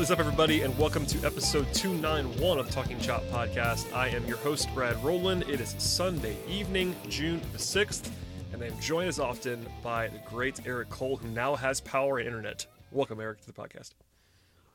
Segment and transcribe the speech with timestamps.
[0.00, 3.92] What is up, everybody, and welcome to episode 291 of Talking Chop podcast.
[3.92, 5.44] I am your host, Brad Rowland.
[5.46, 8.10] It is Sunday evening, June the 6th,
[8.54, 12.16] and I am joined as often by the great Eric Cole, who now has power
[12.16, 12.64] and internet.
[12.90, 13.90] Welcome, Eric, to the podcast.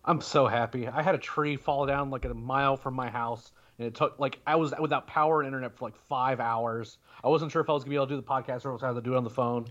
[0.03, 0.87] I'm so happy.
[0.87, 4.19] I had a tree fall down like a mile from my house, and it took
[4.19, 6.99] like I was without power and internet for like five hours.
[7.23, 8.83] I wasn't sure if I was gonna be able to do the podcast or else
[8.83, 9.65] I was gonna do it on the phone.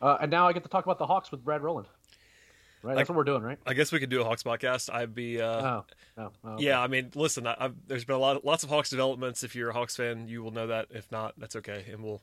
[0.00, 1.88] Uh, and now I get to talk about the Hawks with Brad Rowland.
[2.82, 3.58] Right, that's what we're doing, right?
[3.66, 4.92] I guess we could do a Hawks podcast.
[4.92, 5.84] I'd be, uh, Oh,
[6.16, 6.64] oh, oh, okay.
[6.64, 6.80] yeah.
[6.80, 9.42] I mean, listen, I, I've, there's been a lot, lots of Hawks developments.
[9.44, 10.86] If you're a Hawks fan, you will know that.
[10.90, 12.22] If not, that's okay, and we'll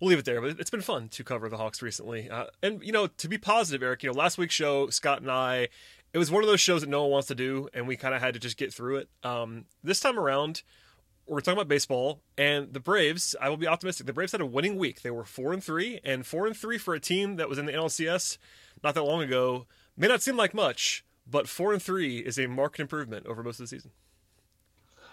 [0.00, 0.40] we'll leave it there.
[0.40, 3.36] But it's been fun to cover the Hawks recently, uh, and you know, to be
[3.38, 4.02] positive, Eric.
[4.04, 5.68] You know, last week's show, Scott and I,
[6.12, 8.14] it was one of those shows that no one wants to do, and we kind
[8.14, 9.08] of had to just get through it.
[9.24, 10.62] Um, this time around,
[11.26, 13.34] we're talking about baseball and the Braves.
[13.40, 14.06] I will be optimistic.
[14.06, 15.02] The Braves had a winning week.
[15.02, 17.66] They were four and three, and four and three for a team that was in
[17.66, 18.38] the NLCS
[18.84, 22.46] not that long ago may not seem like much, but four and three is a
[22.46, 23.90] marked improvement over most of the season.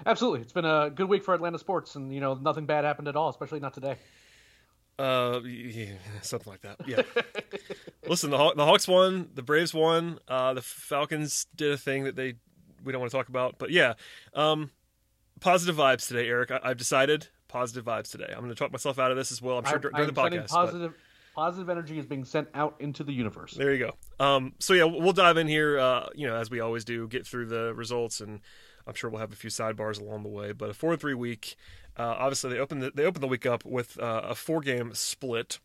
[0.05, 3.07] Absolutely, it's been a good week for Atlanta sports, and you know nothing bad happened
[3.07, 3.95] at all, especially not today.
[4.99, 6.77] Uh, yeah, something like that.
[6.85, 7.01] Yeah.
[8.07, 12.03] Listen, the Haw- the Hawks won, the Braves won, uh, the Falcons did a thing
[12.03, 12.35] that they
[12.83, 13.93] we don't want to talk about, but yeah,
[14.33, 14.69] um,
[15.39, 16.51] positive vibes today, Eric.
[16.51, 18.27] I, I've decided positive vibes today.
[18.29, 19.57] I'm going to talk myself out of this as well.
[19.57, 20.49] I'm sure dur- during I'm the podcast.
[20.49, 20.93] but- Positive,
[21.33, 23.53] positive energy is being sent out into the universe.
[23.53, 24.25] There you go.
[24.25, 25.79] Um, so yeah, we'll dive in here.
[25.79, 28.41] Uh, you know, as we always do, get through the results, and
[28.87, 30.51] I'm sure we'll have a few sidebars along the way.
[30.51, 31.55] But a four and three week.
[31.95, 34.93] Uh, obviously, they opened the, they opened the week up with uh, a four game
[34.93, 35.59] split,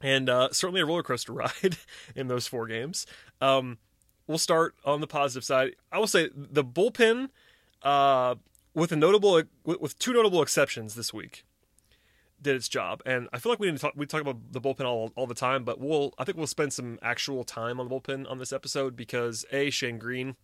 [0.00, 1.76] and uh, certainly a roller coaster ride
[2.14, 3.06] in those four games.
[3.40, 3.78] Um,
[4.26, 5.76] we'll start on the positive side.
[5.90, 7.30] I will say the bullpen,
[7.82, 8.34] uh,
[8.74, 11.44] with a notable with two notable exceptions this week,
[12.42, 13.02] did its job.
[13.04, 15.64] And I feel like we talk we talk about the bullpen all, all the time,
[15.64, 18.96] but we'll I think we'll spend some actual time on the bullpen on this episode
[18.96, 20.36] because a Shane Greene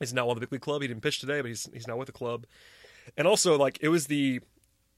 [0.00, 0.82] is now on the big league club.
[0.82, 2.46] He didn't pitch today, but he's he's now with the club.
[3.16, 4.40] And also like it was the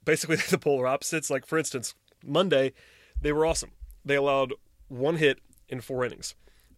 [0.04, 1.30] basically the polar opposites.
[1.30, 2.72] Like for instance, Monday
[3.20, 3.72] they were awesome.
[4.04, 4.54] They allowed
[4.88, 6.34] one hit in four innings.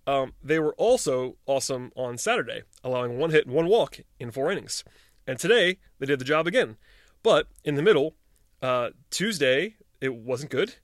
[0.06, 4.52] Um, they were also awesome on Saturday, allowing one hit and one walk in four
[4.52, 4.84] innings.
[5.26, 6.76] And today they did the job again.
[7.24, 8.14] But in the middle,
[8.62, 10.74] uh, Tuesday it wasn't good.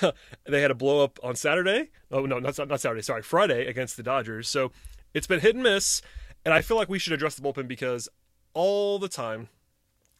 [0.46, 1.90] they had a blow up on Saturday.
[2.10, 3.02] Oh no, not not Saturday.
[3.02, 4.48] Sorry, Friday against the Dodgers.
[4.48, 4.72] So
[5.14, 6.02] it's been hit and miss.
[6.44, 8.08] And I feel like we should address the bullpen because
[8.54, 9.48] all the time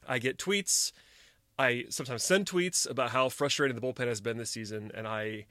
[0.06, 0.92] I get tweets.
[1.58, 5.46] I sometimes send tweets about how frustrating the bullpen has been this season, and I,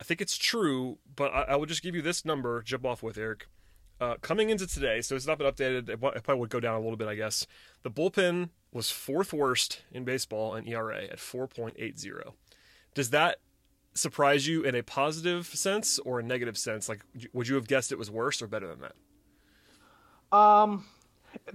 [0.00, 0.98] I think it's true.
[1.14, 2.62] But I, I will just give you this number.
[2.62, 3.46] Jump off with Eric.
[4.00, 5.88] Uh, coming into today, so it's not been updated.
[5.88, 7.46] It it probably would go down a little bit, I guess.
[7.82, 12.32] The bullpen was fourth worst in baseball in ERA at 4.80.
[12.94, 13.38] Does that
[13.94, 16.88] surprise you in a positive sense or a negative sense?
[16.88, 17.00] Like,
[17.32, 20.36] would you have guessed it was worse or better than that?
[20.36, 20.86] Um,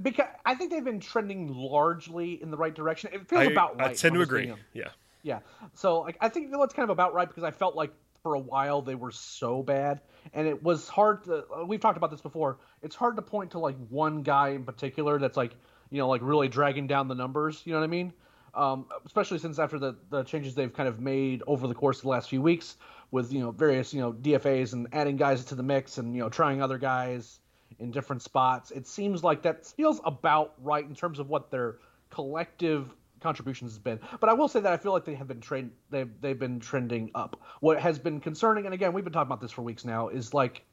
[0.01, 3.09] because I think they've been trending largely in the right direction.
[3.13, 3.91] It feels I, about right.
[3.91, 4.53] I tend to agree.
[4.73, 4.89] Yeah.
[5.23, 5.39] Yeah.
[5.73, 7.91] So like I think that's kind of about right because I felt like
[8.23, 10.01] for a while they were so bad
[10.33, 12.59] and it was hard to uh, we've talked about this before.
[12.81, 15.53] It's hard to point to like one guy in particular that's like,
[15.89, 18.13] you know, like really dragging down the numbers, you know what I mean?
[18.53, 22.03] Um, especially since after the, the changes they've kind of made over the course of
[22.03, 22.77] the last few weeks
[23.11, 26.21] with, you know, various, you know, DFAs and adding guys to the mix and, you
[26.21, 27.39] know, trying other guys
[27.79, 28.71] in different spots.
[28.71, 31.77] It seems like that feels about right in terms of what their
[32.09, 33.99] collective contributions has been.
[34.19, 36.59] But I will say that I feel like they have been trend they've they've been
[36.59, 37.39] trending up.
[37.59, 40.33] What has been concerning, and again we've been talking about this for weeks now, is
[40.33, 40.65] like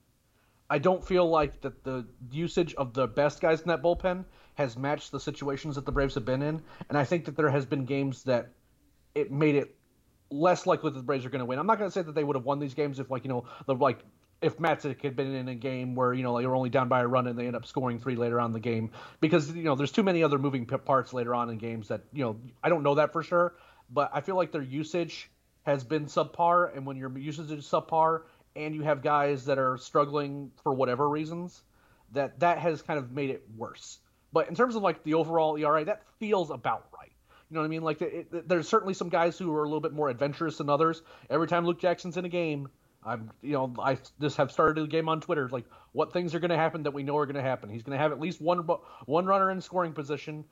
[0.71, 4.77] I don't feel like that the usage of the best guys in that bullpen has
[4.77, 7.67] matched the situations that the Braves have been in, and I think that there has
[7.67, 8.53] been games that
[9.15, 9.77] it made it
[10.31, 11.59] less likely that the Braves are going to win.
[11.59, 13.29] I'm not going to say that they would have won these games if like you
[13.29, 14.01] know the like
[14.41, 17.01] if Matzek had been in a game where you know they were only down by
[17.01, 18.91] a run and they end up scoring three later on in the game.
[19.21, 22.25] Because you know there's too many other moving parts later on in games that you
[22.25, 23.55] know I don't know that for sure,
[23.91, 25.31] but I feel like their usage
[25.63, 28.23] has been subpar, and when your usage is subpar
[28.57, 31.63] and you have guys that are struggling for whatever reasons,
[32.13, 33.99] that that has kind of made it worse.
[34.33, 37.13] But in terms of like the overall ERA, that feels about right.
[37.51, 37.83] You know what I mean?
[37.83, 40.69] Like it, it, there's certainly some guys who are a little bit more adventurous than
[40.69, 41.03] others.
[41.31, 42.69] Every time Luke Jackson's in a game,
[43.05, 46.41] I'm you know I just have started a game on Twitter like what things are
[46.41, 47.69] going to happen that we know are going to happen.
[47.69, 48.59] He's going to have at least one
[49.07, 50.45] one runner in scoring position.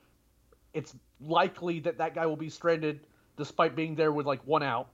[0.73, 3.01] It's likely that that guy will be stranded
[3.37, 4.89] despite being there with like one out.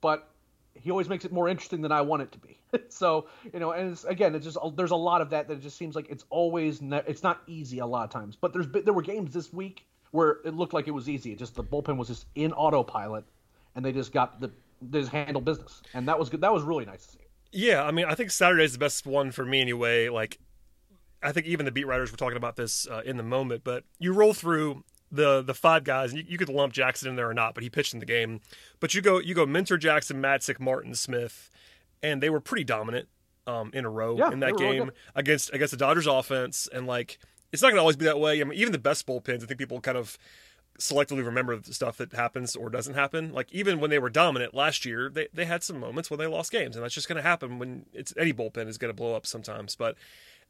[0.00, 0.28] But
[0.74, 2.58] he always makes it more interesting than I want it to be.
[2.88, 5.60] so you know, and it's, again, it's just there's a lot of that that it
[5.60, 8.36] just seems like it's always ne- it's not easy a lot of times.
[8.36, 11.32] But there's there were games this week where it looked like it was easy.
[11.32, 13.24] It just the bullpen was just in autopilot,
[13.74, 14.50] and they just got the
[14.82, 16.40] they just handled business, and that was good.
[16.40, 17.18] That was really nice to see.
[17.52, 20.08] Yeah, I mean, I think Saturday's the best one for me anyway.
[20.08, 20.38] Like,
[21.22, 23.84] I think even the beat writers were talking about this uh, in the moment, but
[23.98, 27.28] you roll through the the five guys, and you, you, could lump Jackson in there
[27.28, 28.40] or not, but he pitched in the game.
[28.78, 31.50] But you go you go Minter, Jackson, Matzek, Martin, Smith,
[32.02, 33.08] and they were pretty dominant
[33.46, 36.86] um, in a row yeah, in that game really against against the Dodgers offense, and
[36.86, 37.18] like
[37.52, 38.40] it's not going to always be that way.
[38.40, 40.16] I mean, even the best bullpens, I think people kind of
[40.78, 43.32] selectively remember the stuff that happens or doesn't happen.
[43.32, 46.26] Like even when they were dominant last year, they, they had some moments where they
[46.26, 48.96] lost games, and that's just going to happen when it's any bullpen is going to
[48.96, 49.76] blow up sometimes.
[49.76, 49.96] But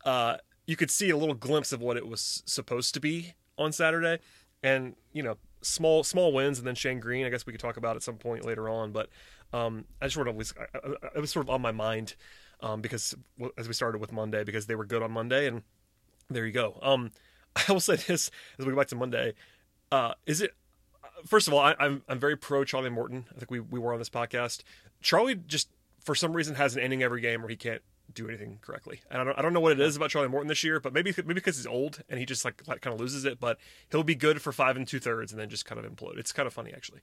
[0.04, 0.36] uh,
[0.66, 4.18] you could see a little glimpse of what it was supposed to be on Saturday,
[4.62, 7.26] and you know small small wins, and then Shane Greene.
[7.26, 9.08] I guess we could talk about at some point later on, but
[9.52, 10.54] um, I just sort of was
[11.14, 12.14] it was sort of on my mind
[12.60, 13.14] um, because
[13.58, 15.62] as we started with Monday because they were good on Monday, and
[16.28, 16.78] there you go.
[16.82, 17.10] Um,
[17.68, 19.34] I will say this as we go back to Monday.
[19.92, 20.52] Uh, is it
[21.26, 23.26] first of all, I, am I'm, I'm very pro Charlie Morton.
[23.34, 24.62] I think we we were on this podcast.
[25.00, 25.68] Charlie just
[26.04, 27.82] for some reason has an ending every game where he can't
[28.14, 29.00] do anything correctly.
[29.10, 30.92] And I don't I don't know what it is about Charlie Morton this year, but
[30.92, 33.40] maybe maybe because he's old and he just like, like kind of loses it.
[33.40, 33.58] But
[33.90, 36.18] he'll be good for five and two thirds and then just kind of implode.
[36.18, 37.00] It's kind of funny actually.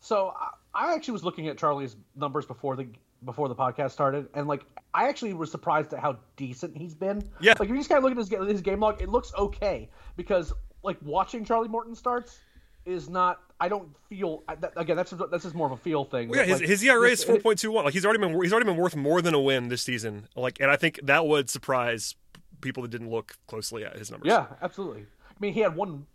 [0.00, 0.34] So
[0.74, 2.86] I actually was looking at Charlie's numbers before the
[3.24, 4.62] before the podcast started, and like
[4.94, 7.22] I actually was surprised at how decent he's been.
[7.40, 7.54] Yeah.
[7.58, 10.52] Like you just kind of look at his his game log, it looks okay because
[10.82, 12.38] like watching Charlie Morton starts
[12.86, 13.40] is not.
[13.60, 14.44] I don't feel
[14.76, 14.96] again.
[14.96, 16.28] That's that's just more of a feel thing.
[16.28, 17.84] Well, yeah, his, like, his ERA is four point two one.
[17.84, 20.28] Like he's already been he's already been worth more than a win this season.
[20.36, 22.14] Like, and I think that would surprise
[22.60, 24.28] people that didn't look closely at his numbers.
[24.28, 25.02] Yeah, absolutely.
[25.02, 26.06] I mean, he had one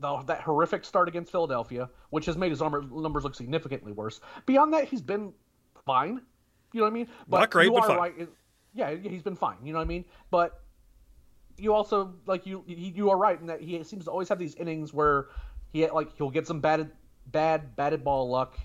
[0.00, 4.20] that horrific start against Philadelphia, which has made his armor, numbers look significantly worse.
[4.46, 5.32] Beyond that, he's been
[5.86, 6.20] fine.
[6.72, 7.08] You know what I mean?
[7.28, 7.96] But Not great, you but fine.
[7.96, 8.28] right.
[8.74, 9.56] Yeah, he's been fine.
[9.64, 10.04] You know what I mean?
[10.30, 10.60] But
[11.56, 14.54] you also like you you are right in that he seems to always have these
[14.56, 15.28] innings where
[15.72, 16.90] he like he'll get some batted
[17.26, 18.58] bad batted ball luck,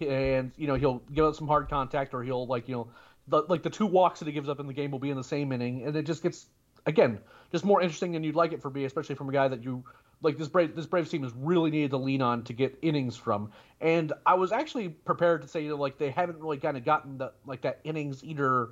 [0.00, 2.88] and you know he'll give up some hard contact or he'll like you know
[3.28, 5.16] the, like the two walks that he gives up in the game will be in
[5.16, 6.46] the same inning, and it just gets
[6.86, 7.18] again
[7.50, 9.84] just more interesting than you'd like it for me, especially from a guy that you
[10.22, 13.16] like this brave this Braves team is really needed to lean on to get innings
[13.16, 13.52] from.
[13.80, 16.84] And I was actually prepared to say you know, like they haven't really kind of
[16.84, 18.70] gotten the like that innings eater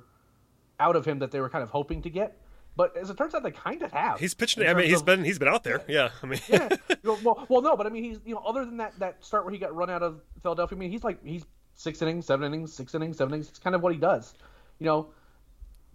[0.79, 2.40] out of him that they were kind of hoping to get.
[2.75, 4.19] But as it turns out, they kind of have.
[4.19, 4.65] He's pitching.
[4.65, 5.81] I mean, he's of, been he's been out there.
[5.87, 6.69] Yeah, I mean, yeah.
[7.03, 9.51] Well, well, no, but I mean, he's you know, other than that that start where
[9.51, 12.73] he got run out of Philadelphia, I mean, he's like he's six innings, seven innings,
[12.73, 13.49] six innings, seven innings.
[13.49, 14.33] It's kind of what he does.
[14.79, 15.09] You know,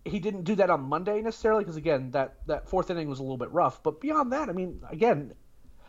[0.05, 3.23] he didn't do that on Monday necessarily because again, that that fourth inning was a
[3.23, 3.83] little bit rough.
[3.83, 5.33] But beyond that, I mean, again,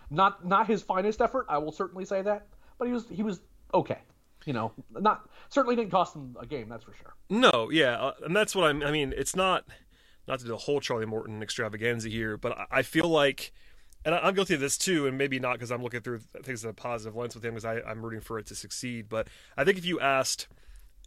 [0.10, 1.46] not not his finest effort.
[1.50, 2.48] I will certainly say that,
[2.78, 3.42] but he was he was
[3.74, 4.00] okay.
[4.46, 6.70] You know, not certainly didn't cost him a game.
[6.70, 7.14] That's for sure.
[7.30, 8.82] No, yeah, uh, and that's what I'm.
[8.82, 9.66] I mean, it's not
[10.28, 13.54] not to do the whole Charlie Morton extravaganza here, but I feel like,
[14.06, 16.70] and I'm guilty of this too, and maybe not because I'm looking through things in
[16.70, 19.10] a positive lens with him because I'm rooting for it to succeed.
[19.10, 20.48] But I think if you asked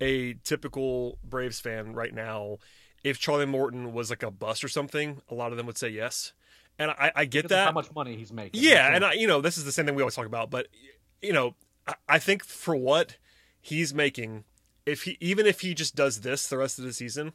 [0.00, 2.58] a typical Braves fan right now
[3.02, 5.88] if Charlie Morton was like a bust or something, a lot of them would say
[5.88, 6.32] yes.
[6.78, 8.62] And I, I get that how much money he's making.
[8.62, 10.68] Yeah, and I, you know this is the same thing we always talk about, but
[11.20, 11.54] you know
[11.86, 13.16] I, I think for what
[13.60, 14.44] he's making,
[14.86, 17.32] if he even if he just does this the rest of the season,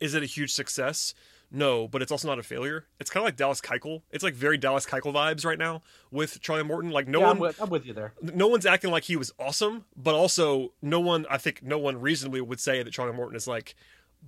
[0.00, 1.14] is it a huge success?
[1.50, 2.86] No, but it's also not a failure.
[2.98, 4.02] It's kind of like Dallas Keuchel.
[4.10, 6.90] It's like very Dallas Keuchel vibes right now with Charlie Morton.
[6.90, 8.12] Like no yeah, one, I'm with, I'm with, you there.
[8.20, 11.26] No one's acting like he was awesome, but also no one.
[11.30, 13.76] I think no one reasonably would say that Charlie Morton is like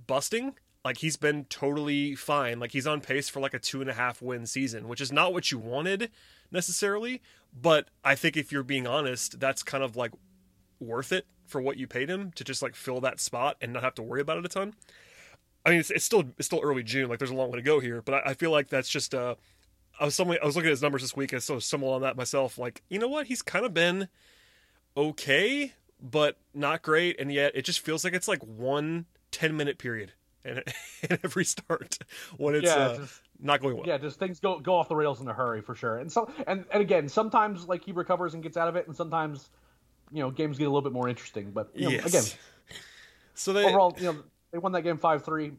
[0.05, 0.53] busting.
[0.85, 2.61] Like he's been totally fine.
[2.61, 5.11] Like he's on pace for like a two and a half win season, which is
[5.11, 6.09] not what you wanted
[6.49, 7.21] necessarily.
[7.59, 10.13] But I think if you're being honest, that's kind of like
[10.79, 13.83] worth it for what you paid him to just like fill that spot and not
[13.83, 14.75] have to worry about it a ton.
[15.67, 17.09] I mean, it's, it's still it's still early June.
[17.09, 19.13] Like, there's a long way to go here, but I, I feel like that's just.
[19.13, 19.35] Uh,
[19.99, 22.01] I was somewhere, I was looking at his numbers this week, and so similar on
[22.01, 22.57] that myself.
[22.57, 23.27] Like, you know what?
[23.27, 24.07] He's kind of been
[24.95, 29.77] okay, but not great, and yet it just feels like it's like one 10 minute
[29.77, 30.13] period
[30.45, 30.59] in,
[31.09, 31.97] in every start
[32.37, 33.85] when it's yeah, uh, just, not going well.
[33.85, 35.97] Yeah, just things go go off the rails in a hurry for sure.
[35.97, 38.95] And so and and again, sometimes like he recovers and gets out of it, and
[38.95, 39.49] sometimes
[40.11, 41.51] you know games get a little bit more interesting.
[41.51, 42.05] But you know, yes.
[42.05, 42.23] again,
[43.33, 44.23] so they overall, you know,
[44.57, 45.51] they won that game five three.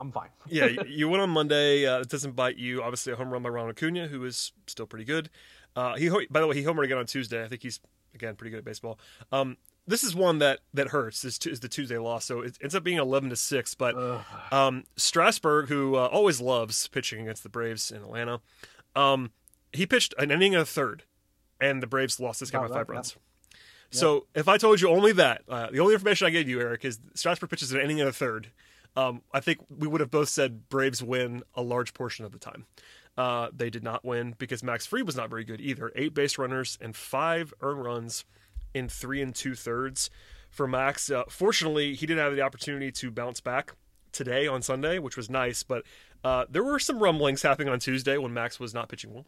[0.00, 0.30] I'm fine.
[0.46, 1.86] yeah, you went on Monday.
[1.86, 2.82] Uh, it doesn't bite you.
[2.82, 5.28] Obviously, a home run by Ronald Acuna, who is still pretty good.
[5.76, 7.44] Uh, he, by the way, he homered again on Tuesday.
[7.44, 7.78] I think he's
[8.14, 8.98] again pretty good at baseball.
[9.32, 11.26] Um, this is one that that hurts.
[11.26, 13.74] Is, is the Tuesday loss, so it ends up being eleven to six.
[13.74, 13.94] But
[14.50, 18.40] um, Strasburg, who uh, always loves pitching against the Braves in Atlanta,
[18.96, 19.32] um,
[19.74, 21.02] he pitched an inning a third,
[21.60, 23.14] and the Braves lost this game by five runs.
[23.90, 26.84] So if I told you only that, uh, the only information I gave you, Eric,
[26.84, 28.50] is Strasburg pitches an inning and a third.
[28.96, 32.38] Um, I think we would have both said Braves win a large portion of the
[32.38, 32.66] time.
[33.16, 35.90] Uh, they did not win because Max Fried was not very good either.
[35.96, 38.24] Eight base runners and five earned runs
[38.74, 40.10] in three and two thirds
[40.50, 41.10] for Max.
[41.10, 43.72] Uh, fortunately, he didn't have the opportunity to bounce back
[44.12, 45.62] today on Sunday, which was nice.
[45.62, 45.84] But
[46.24, 49.24] Uh, there were some rumblings happening on Tuesday when Max was not pitching well.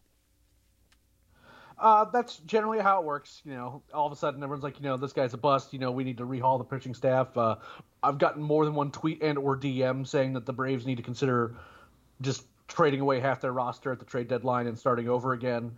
[1.81, 3.41] Uh, that's generally how it works.
[3.43, 5.73] You know, all of a sudden everyone's like, you know, this guy's a bust.
[5.73, 7.35] You know, we need to rehaul the pitching staff.
[7.35, 7.55] Uh,
[8.03, 11.03] I've gotten more than one tweet and or DM saying that the Braves need to
[11.03, 11.55] consider
[12.21, 15.71] just trading away half their roster at the trade deadline and starting over again.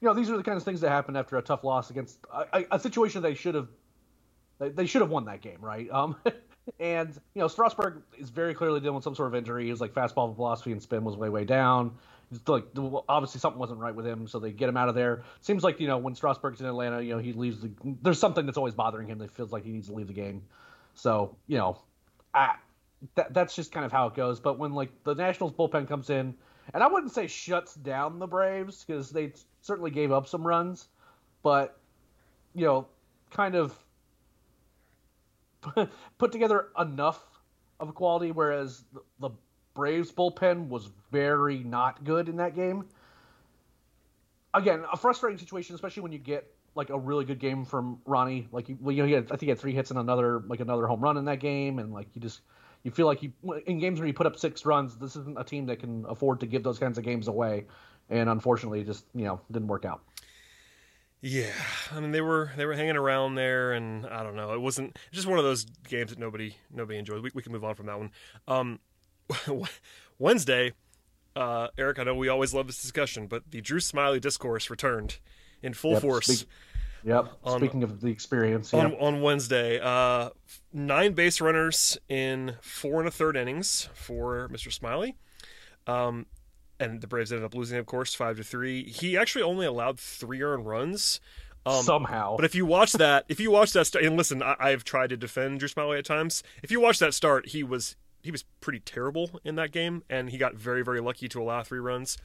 [0.00, 2.20] You know, these are the kinds of things that happen after a tough loss against
[2.32, 3.68] a, a situation they should have
[4.60, 5.90] they, should have won that game, right?
[5.90, 6.16] Um,
[6.80, 9.68] and you know, Strasburg is very clearly dealing with some sort of injury.
[9.68, 11.96] His like fastball velocity and spin was way way down
[12.46, 12.64] like
[13.08, 15.24] obviously something wasn't right with him, so they get him out of there.
[15.40, 17.60] Seems like you know when Strasburg's in Atlanta, you know he leaves.
[17.60, 17.70] The,
[18.02, 20.42] there's something that's always bothering him that feels like he needs to leave the game.
[20.94, 21.80] So you know,
[22.34, 22.56] I,
[23.14, 24.40] that, that's just kind of how it goes.
[24.40, 26.34] But when like the Nationals bullpen comes in,
[26.74, 29.32] and I wouldn't say shuts down the Braves because they
[29.62, 30.88] certainly gave up some runs,
[31.42, 31.78] but
[32.54, 32.88] you know,
[33.30, 33.78] kind of
[36.18, 37.24] put together enough
[37.80, 39.30] of a quality, whereas the, the
[39.78, 42.86] Braves bullpen was very not good in that game.
[44.52, 48.48] Again, a frustrating situation, especially when you get like a really good game from Ronnie.
[48.50, 50.58] Like, well, you know, he had, I think he had three hits and another like
[50.58, 52.40] another home run in that game, and like you just
[52.82, 53.32] you feel like you
[53.66, 56.40] in games where you put up six runs, this isn't a team that can afford
[56.40, 57.66] to give those kinds of games away,
[58.10, 60.00] and unfortunately, just you know didn't work out.
[61.20, 61.52] Yeah,
[61.92, 64.54] I mean they were they were hanging around there, and I don't know.
[64.54, 67.22] It wasn't just one of those games that nobody nobody enjoyed.
[67.22, 68.10] We, we can move on from that one.
[68.48, 68.80] Um,
[70.18, 70.72] Wednesday,
[71.36, 75.18] uh, Eric, I know we always love this discussion, but the Drew Smyly discourse returned
[75.62, 76.26] in full yep, force.
[76.26, 76.48] Speak,
[77.04, 77.32] yep.
[77.44, 80.30] On, Speaking of the experience, on, on Wednesday, uh,
[80.72, 84.76] nine base runners in four and a third innings for Mr.
[84.76, 85.14] Smyly.
[85.86, 86.26] Um,
[86.80, 88.84] and the Braves ended up losing, of course, five to three.
[88.84, 91.20] He actually only allowed three earned runs.
[91.66, 94.70] Um, Somehow, but if you watch that, if you watch that, start, and listen, I,
[94.70, 96.42] have tried to defend Drew Smyly at times.
[96.62, 100.30] If you watch that start, he was he was pretty terrible in that game, and
[100.30, 102.18] he got very very lucky to allow three runs.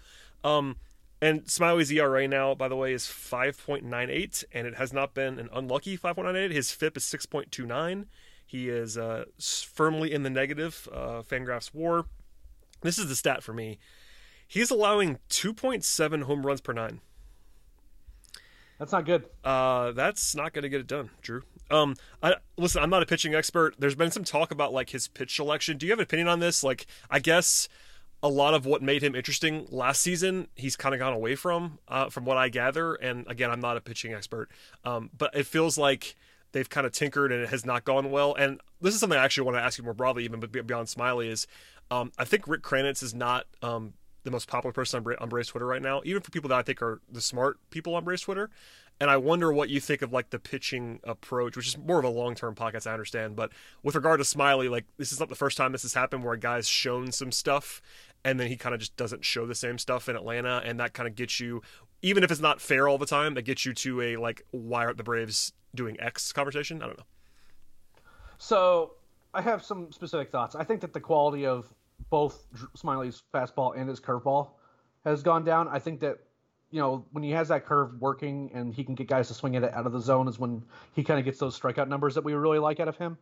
[0.43, 0.77] Um,
[1.21, 5.47] and Smyly's ERA now, by the way, is 5.98, and it has not been an
[5.53, 6.51] unlucky 5.98.
[6.51, 8.07] His FIP is 6.29.
[8.45, 10.89] He is uh, firmly in the negative.
[10.91, 12.07] Uh, Fangraphs WAR.
[12.81, 13.79] This is the stat for me.
[14.49, 16.99] He's allowing 2.7 home runs per nine.
[18.77, 19.25] That's not good.
[19.45, 21.43] Uh, that's not going to get it done, Drew.
[21.73, 22.81] Um, I listen.
[22.81, 23.75] I'm not a pitching expert.
[23.79, 25.77] There's been some talk about like his pitch selection.
[25.77, 26.63] Do you have an opinion on this?
[26.63, 27.67] Like, I guess
[28.21, 31.77] a lot of what made him interesting last season, he's kind of gone away from,
[31.89, 32.93] uh, from what I gather.
[32.93, 34.49] And again, I'm not a pitching expert,
[34.85, 36.15] um, but it feels like
[36.53, 38.33] they've kind of tinkered and it has not gone well.
[38.33, 41.27] And this is something I actually want to ask you more broadly, even beyond Smyly,
[41.27, 41.47] Is
[41.91, 45.27] um, I think Rick Kranitz is not um, the most popular person on, Bra- on
[45.27, 48.05] Braves Twitter right now, even for people that I think are the smart people on
[48.05, 48.49] Braves Twitter.
[49.03, 52.05] And I wonder what you think of like the pitching approach, which is more of
[52.05, 53.35] a long term podcast, I understand.
[53.35, 53.51] But
[53.83, 56.35] with regard to Smyly, like this is not the first time this has happened where
[56.35, 57.81] a guy's shown some stuff
[58.23, 60.93] and then he kind of just doesn't show the same stuff in Atlanta, and that
[60.93, 61.61] kind of gets you,
[62.01, 64.85] even if it's not fair all the time, that gets you to a like why
[64.85, 66.81] aren't the Braves doing X conversation?
[66.81, 67.03] I don't know.
[68.37, 68.93] So
[69.33, 70.55] I have some specific thoughts.
[70.55, 71.65] I think that the quality of
[72.09, 74.51] both Smyly's fastball and his curveball
[75.03, 75.67] has gone down.
[75.67, 76.19] I think that
[76.73, 79.53] you know, when he has that curve working and he can get guys to swing
[79.53, 80.63] it out of the zone is when
[80.93, 83.15] he kind of gets those strikeout numbers that we really like out of him.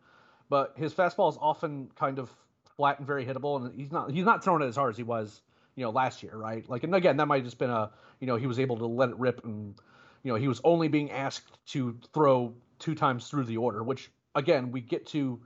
[0.48, 2.31] But his fastball is often kind of
[2.77, 5.03] flat and very hittable, and he's not he's not throwing it as hard as he
[5.03, 5.41] was,
[5.75, 6.67] you know, last year, right?
[6.70, 7.91] Like, and again, that might have just been a,
[8.22, 9.75] you know, he was able to let it rip, and
[10.24, 14.10] you know, he was only being asked to throw two times through the order, which
[14.36, 15.41] again, we get to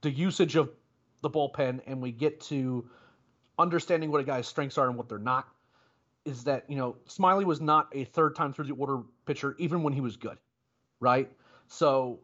[0.00, 0.70] the usage of
[1.22, 2.84] the bullpen, and we get to
[3.60, 5.46] understanding what a guy's strengths are and what they're not
[6.28, 9.82] is that you know Smyly was not a third time through the order pitcher even
[9.82, 10.38] when he was good,
[11.00, 11.30] right?
[11.66, 12.20] So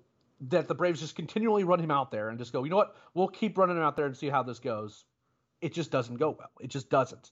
[0.48, 2.96] that the Braves just continually run him out there and just go, you know what,
[3.14, 5.04] we'll keep running him out there and see how this goes.
[5.60, 6.50] It just doesn't go well.
[6.60, 7.30] It just doesn't,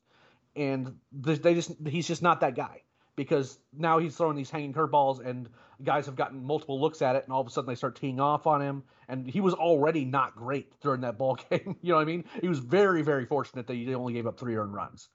[0.56, 2.82] and they just he's just not that guy
[3.16, 5.48] because now he's throwing these hanging curveballs and
[5.84, 8.20] guys have gotten multiple looks at it and all of a sudden they start teeing
[8.20, 11.96] off on him and he was already not great during that ball game you know
[11.96, 14.72] what i mean he was very very fortunate that he only gave up three earned
[14.72, 15.08] runs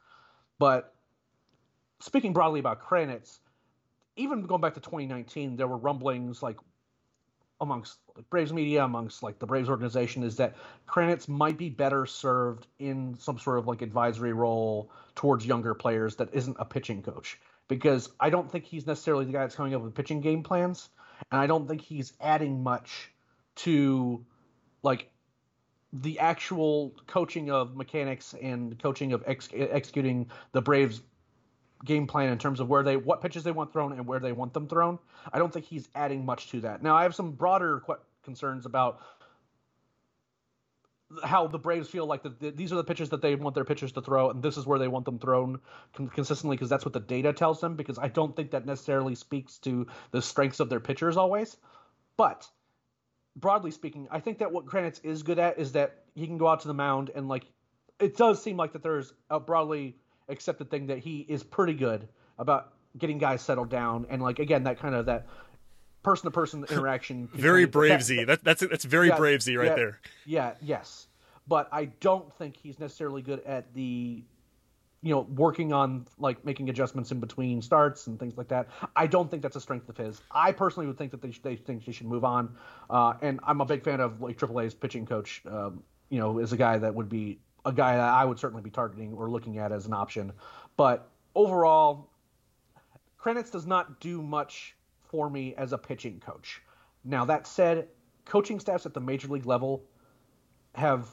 [0.60, 0.94] but
[2.00, 3.39] speaking broadly about Kranitz,
[4.16, 6.58] even going back to 2019, there were rumblings like
[7.60, 7.98] amongst
[8.30, 10.56] Braves media, amongst like the Braves organization, is that
[10.88, 16.16] Kranitz might be better served in some sort of like advisory role towards younger players
[16.18, 17.39] that isn't a pitching coach.
[17.68, 20.89] Because I don't think he's necessarily the guy that's coming up with pitching game plans,
[21.32, 23.12] and I don't think he's adding much
[23.56, 24.24] to
[24.84, 25.10] like
[25.92, 31.01] the actual coaching of mechanics and coaching of ex- executing the Braves
[31.86, 34.31] game plan in terms of where they what pitches they want thrown and where they
[34.31, 35.00] want them thrown.
[35.31, 36.84] I don't think he's adding much to that.
[36.84, 39.01] Now I have some broader qu- concerns about
[41.24, 43.63] how the Braves feel like the, the, these are the pitches that they want their
[43.63, 45.60] pitchers to throw, and this is where they want them thrown
[45.93, 47.75] con- consistently because that's what the data tells them.
[47.75, 51.55] Because I don't think that necessarily speaks to the strengths of their pitchers always.
[52.17, 52.48] But
[53.38, 56.48] broadly speaking, I think that what Kranitz is good at is that he can go
[56.48, 57.46] out to the mound and like
[58.00, 59.96] it does seem like that there's a broadly
[60.29, 62.07] accepted thing that he is pretty good
[62.38, 65.27] about getting guys settled down and like again that kind of that
[66.07, 67.27] person to person interaction.
[67.34, 68.25] very bravesy.
[68.25, 70.00] That, that's that's very yeah, bravesy right yeah, there.
[70.25, 70.53] Yeah.
[70.62, 71.07] Yes.
[71.48, 74.24] But I don't think he's necessarily good at the,
[75.01, 78.67] you know, working on like making adjustments in between starts and things like that.
[78.96, 80.22] I don't think that's a strength of his.
[80.31, 82.55] I personally would think that they, they think he should move on.
[82.89, 85.41] Uh, and I'm a big fan of like AAA's pitching coach.
[85.50, 88.63] Um, you know, is a guy that would be a guy that I would certainly
[88.63, 90.31] be targeting or looking at as an option.
[90.77, 92.09] But overall,
[93.21, 96.62] Kranitz does not do much for me as a pitching coach.
[97.03, 97.88] Now, that said,
[98.25, 99.83] coaching staffs at the major league level
[100.75, 101.07] have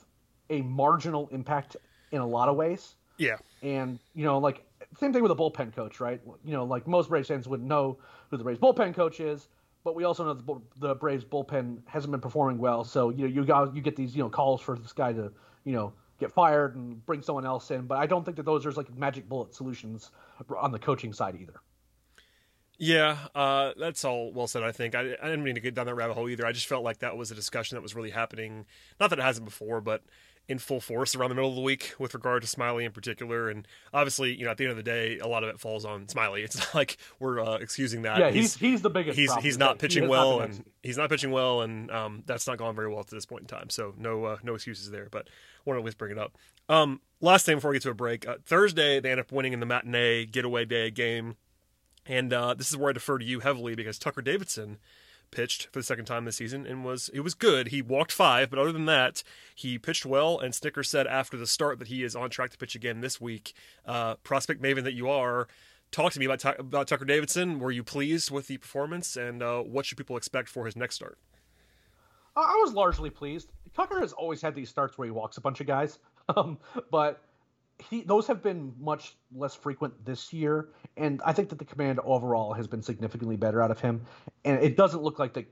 [0.49, 1.76] a marginal impact
[2.12, 2.94] in a lot of ways.
[3.18, 3.37] Yeah.
[3.62, 4.64] And, you know, like,
[4.99, 6.20] same thing with a bullpen coach, right?
[6.44, 7.99] You know, like most Braves fans wouldn't know
[8.30, 9.49] who the Braves bullpen coach is,
[9.82, 12.84] but we also know the, the Braves bullpen hasn't been performing well.
[12.84, 15.32] So, you know, you got, you get these, you know, calls for this guy to,
[15.64, 15.92] you know,
[16.25, 17.83] get fired and bring someone else in.
[17.87, 20.11] But I don't think that those are like magic bullet solutions
[20.59, 21.61] on the coaching side either.
[22.76, 24.64] Yeah, uh, that's all well said.
[24.64, 26.45] I think I, I, didn't mean to get down that rabbit hole either.
[26.45, 28.66] I just felt like that was a discussion that was really happening.
[28.99, 30.02] Not that it hasn't before, but
[30.49, 33.49] in full force around the middle of the week with regard to Smyly in particular.
[33.49, 35.85] And obviously, you know, at the end of the day, a lot of it falls
[35.85, 36.45] on Smyly.
[36.45, 38.19] It's not like we're uh, excusing that.
[38.19, 39.19] Yeah, he's he's, the biggest.
[39.19, 42.47] He's he's not pitching he well, not and he's not pitching well, and um, that's
[42.47, 43.71] not gone very well to this point in time.
[43.71, 45.09] So no uh, no excuses there.
[45.11, 46.37] But I want to at least bring it up.
[46.69, 49.52] Um, last thing before we get to a break, uh, Thursday they end up winning
[49.52, 51.37] in the matinee getaway day game
[52.07, 54.78] and uh, this is where I defer to you heavily because Tucker Davidson
[55.34, 57.68] pitched for the second time this season and was it was good.
[57.68, 59.23] He walked five, but other than that,
[59.54, 60.38] he pitched well.
[60.38, 63.20] And Snitker said after the start that he is on track to pitch again this
[63.20, 63.52] week.
[63.84, 65.49] Uh, prospect maven that you are,
[65.90, 67.58] talk to me about about Tucker Davidson.
[67.58, 70.97] Were you pleased with the performance, and uh, what should people expect for his next
[70.97, 71.18] start?
[72.36, 73.52] I was largely pleased.
[73.75, 75.99] Tucker has always had these starts where he walks a bunch of guys,
[76.36, 76.58] um,
[76.90, 77.23] but
[77.78, 82.00] he those have been much less frequent this year, and I think that the command
[82.04, 84.02] overall has been significantly better out of him.
[84.45, 85.47] And it doesn't look like that.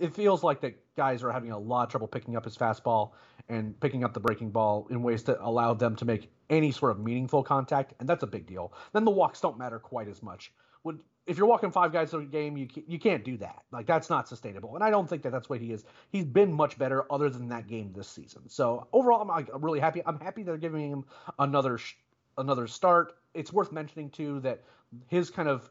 [0.00, 3.12] it feels like that guys are having a lot of trouble picking up his fastball
[3.48, 6.92] and picking up the breaking ball in ways that allow them to make any sort
[6.92, 8.72] of meaningful contact, and that's a big deal.
[8.92, 10.52] Then the walks don't matter quite as much.
[10.84, 13.62] Would if you're walking five guys a game, you you can't do that.
[13.72, 14.74] Like that's not sustainable.
[14.74, 15.84] And I don't think that that's what he is.
[16.10, 18.48] He's been much better other than that game this season.
[18.48, 20.02] So overall, I'm, really happy.
[20.04, 21.04] I'm happy they're giving him
[21.38, 21.94] another sh-
[22.38, 23.14] another start.
[23.34, 24.62] It's worth mentioning too that
[25.08, 25.68] his kind of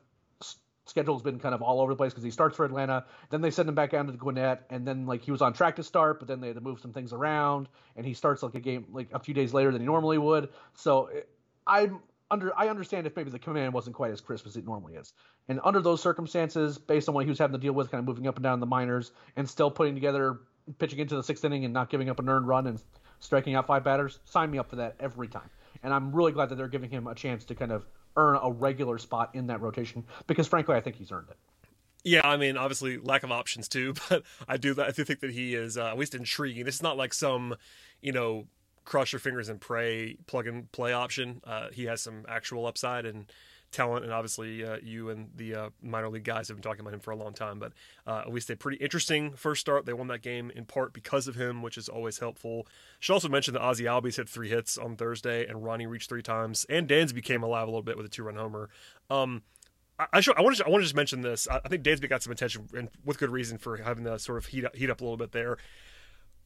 [0.86, 3.41] schedule has been kind of all over the place because he starts for Atlanta, then
[3.41, 5.78] they send him back down to the Gwinnett, and then like he was on track
[5.78, 8.56] to start, but then they had to move some things around, and he starts like
[8.56, 10.49] a game like a few days later than he normally would.
[10.73, 11.21] So eh,
[11.65, 11.99] I'm
[12.30, 15.13] under I understand if maybe the command wasn't quite as crisp as it normally is.
[15.47, 18.06] And under those circumstances, based on what he was having to deal with, kind of
[18.06, 20.39] moving up and down the minors and still putting together
[20.80, 22.82] pitching into the sixth inning and not giving up an earned run and
[23.19, 25.49] striking out five batters, sign me up for that every time.
[25.84, 28.52] And I'm really glad that they're giving him a chance to kind of earn a
[28.52, 31.38] regular spot in that rotation because frankly I think he's earned it.
[32.04, 35.32] Yeah, I mean, obviously lack of options too, but I do I do think that
[35.32, 36.65] he is uh, at least intriguing.
[36.65, 37.56] This is not like some,
[38.02, 38.48] you know,
[38.86, 41.41] cross your fingers and pray plug and play option.
[41.46, 43.26] Uh, he has some actual upside and
[43.73, 46.93] talent, and obviously uh, you and the uh, minor league guys have been talking about
[46.93, 47.59] him for a long time.
[47.59, 47.73] But
[48.07, 49.86] uh, at least a pretty interesting first start.
[49.86, 52.67] They won that game in part because of him, which is always helpful.
[52.99, 56.23] Should also mention that Ozzy Albies hit three hits on Thursday, and Ronnie reached three
[56.23, 58.69] times, and Dansby came alive a little bit with a two-run homer.
[59.09, 59.43] Um,
[59.99, 61.47] I, should, I want to I want to just mention this.
[61.47, 64.38] I, I think Dansby got some attention, and with good reason for having to sort
[64.38, 65.57] of heat up, heat up a little bit there.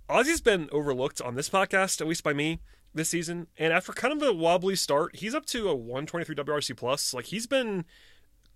[0.09, 2.59] Ozzy's been overlooked on this podcast, at least by me,
[2.97, 3.47] this season.
[3.57, 7.13] And after kind of a wobbly start, he's up to a 123 WRC plus.
[7.13, 7.85] Like he's been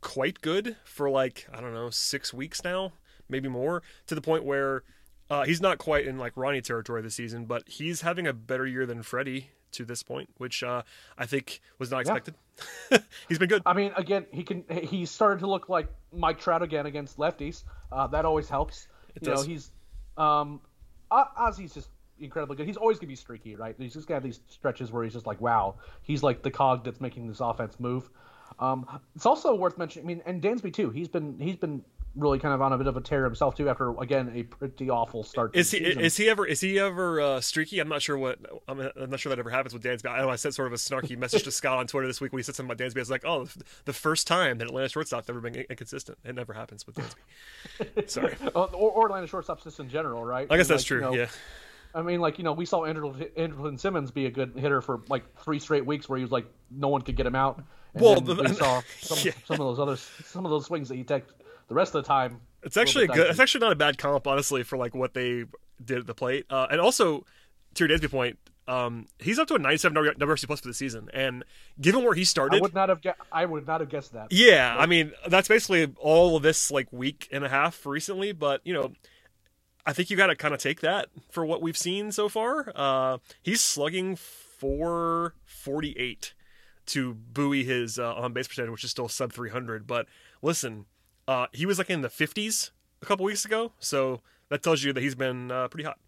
[0.01, 2.93] quite good for like I don't know six weeks now,
[3.30, 4.84] maybe more, to the point where
[5.30, 8.65] uh, he's not quite in like Ronnie territory this season, but he's having a better
[8.65, 10.82] year than Freddie to this point, which uh,
[11.17, 12.36] I think was not expected.
[12.91, 12.97] Yeah.
[13.30, 13.62] he's been good.
[13.65, 17.63] I mean, again, he can he started to look like Mike Trout again against lefties.
[17.91, 18.88] Uh, that always helps.
[19.15, 19.47] It you does.
[19.47, 19.71] know, he's
[20.17, 20.62] um,
[21.12, 21.89] Ozzy's just
[22.21, 22.67] incredibly good.
[22.67, 23.75] He's always gonna be streaky, right?
[23.77, 26.84] He's just gonna have these stretches where he's just like, wow, he's like the cog
[26.84, 28.10] that's making this offense move.
[28.60, 30.05] Um, it's also worth mentioning.
[30.05, 30.89] I mean, and Dansby too.
[30.89, 31.84] He's been he's been
[32.15, 34.89] really kind of on a bit of a tear himself too after again a pretty
[34.89, 35.55] awful start.
[35.55, 37.79] Is he is he ever is he ever uh, streaky?
[37.79, 40.10] I'm not sure what I'm, I'm, not sure that ever happens with Dansby.
[40.10, 42.34] I know I sent sort of a snarky message to Scott on Twitter this week
[42.34, 42.97] when he said something about Dansby.
[42.97, 43.47] I was like, oh,
[43.86, 46.17] the first time that Atlanta shortstop's ever been inconsistent.
[46.25, 48.10] It never happens with Dansby.
[48.10, 48.36] Sorry.
[48.53, 50.47] or, or Atlanta shortstops just in general, right?
[50.49, 50.97] I guess and that's like, true.
[50.97, 51.27] You know, yeah.
[51.93, 55.23] I mean, like you know, we saw Andrelton Simmons be a good hitter for like
[55.39, 57.58] three straight weeks where he was like no one could get him out.
[57.93, 59.32] And Well, the- we saw some, yeah.
[59.45, 61.23] some of those other some of those swings that he took
[61.67, 62.41] the rest of the time.
[62.63, 63.30] It's actually a good.
[63.30, 65.45] It's actually not a bad comp, honestly, for like what they
[65.84, 66.45] did at the plate.
[66.49, 67.25] Uh, and also,
[67.73, 70.73] to your Dansby point, um, he's up to a 97 W- WRC plus for the
[70.75, 71.43] season, and
[71.82, 74.27] given where he started, I would not have gue- I would not have guessed that.
[74.32, 78.32] yeah, I mean that's basically all of this like week and a half recently.
[78.32, 78.91] But you know,
[79.86, 82.72] I think you got to kind of take that for what we've seen so far.
[82.76, 86.34] Uh, he's slugging 448
[86.88, 89.88] to buoy his uh, on base percentage, which is still sub 300.
[89.88, 90.08] But
[90.41, 90.86] listen,
[91.28, 94.94] uh, he was like in the 50s a couple weeks ago, so that tells you
[94.94, 96.00] that he's been uh, pretty hot.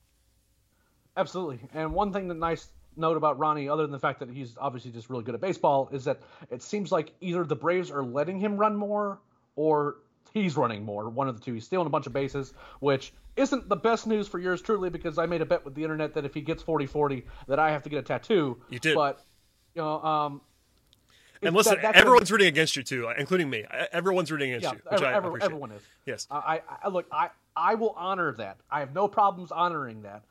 [1.16, 1.60] Absolutely.
[1.74, 4.92] And one thing that nice note about Ronnie, other than the fact that he's obviously
[4.92, 8.40] just really good at baseball, is that it seems like either the Braves are letting
[8.40, 9.20] him run more
[9.56, 9.98] or
[10.34, 11.10] he's running more.
[11.10, 11.54] One of the two.
[11.54, 15.18] He's stealing a bunch of bases, which isn't the best news for yours truly because
[15.18, 17.84] I made a bet with the internet that if he gets 40-40 that I have
[17.84, 18.62] to get a tattoo.
[18.70, 18.96] You did.
[18.96, 19.22] But
[19.76, 20.42] you know, um
[21.42, 23.66] And listen, that- that kind of- everyone's rooting against you too, including me.
[23.92, 25.46] Everyone's rooting against yeah, you, which every- I appreciate.
[25.46, 25.82] everyone is.
[26.06, 26.28] Yes.
[26.32, 28.58] I, I look, I, I will honor that.
[28.72, 30.24] I have no problems honoring that.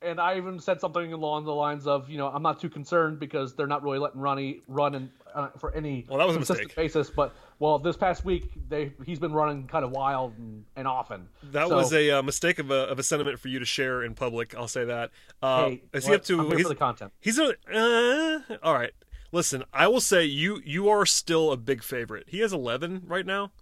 [0.00, 3.18] And I even said something along the lines of, you know, I'm not too concerned
[3.18, 6.38] because they're not really letting Ronnie run and uh, for any Well, that was a
[6.38, 6.74] mistake.
[6.76, 7.10] basis.
[7.10, 11.28] But well, this past week they he's been running kind of wild and, and often.
[11.42, 14.02] That So, was a uh, mistake of a, of a sentiment for you to share
[14.02, 14.54] in public.
[14.56, 15.10] I'll say that.
[15.42, 16.50] Uh, Hey, is he up to?
[16.50, 17.12] He's, for the content.
[17.20, 17.54] he's a.
[17.72, 18.92] Uh, all right.
[19.32, 22.26] Listen, I will say you you are still a big favorite.
[22.28, 23.52] He has 11 right now.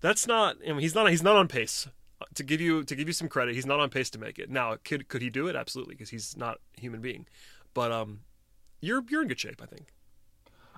[0.00, 0.56] That's not.
[0.62, 1.08] I mean, he's not.
[1.10, 1.88] He's not on pace.
[2.34, 4.50] To give you to give you some credit, he's not on pace to make it.
[4.50, 5.56] Now, could could he do it?
[5.56, 7.26] Absolutely, because he's not a human being.
[7.74, 8.20] But um,
[8.80, 9.86] you're you're in good shape, I think.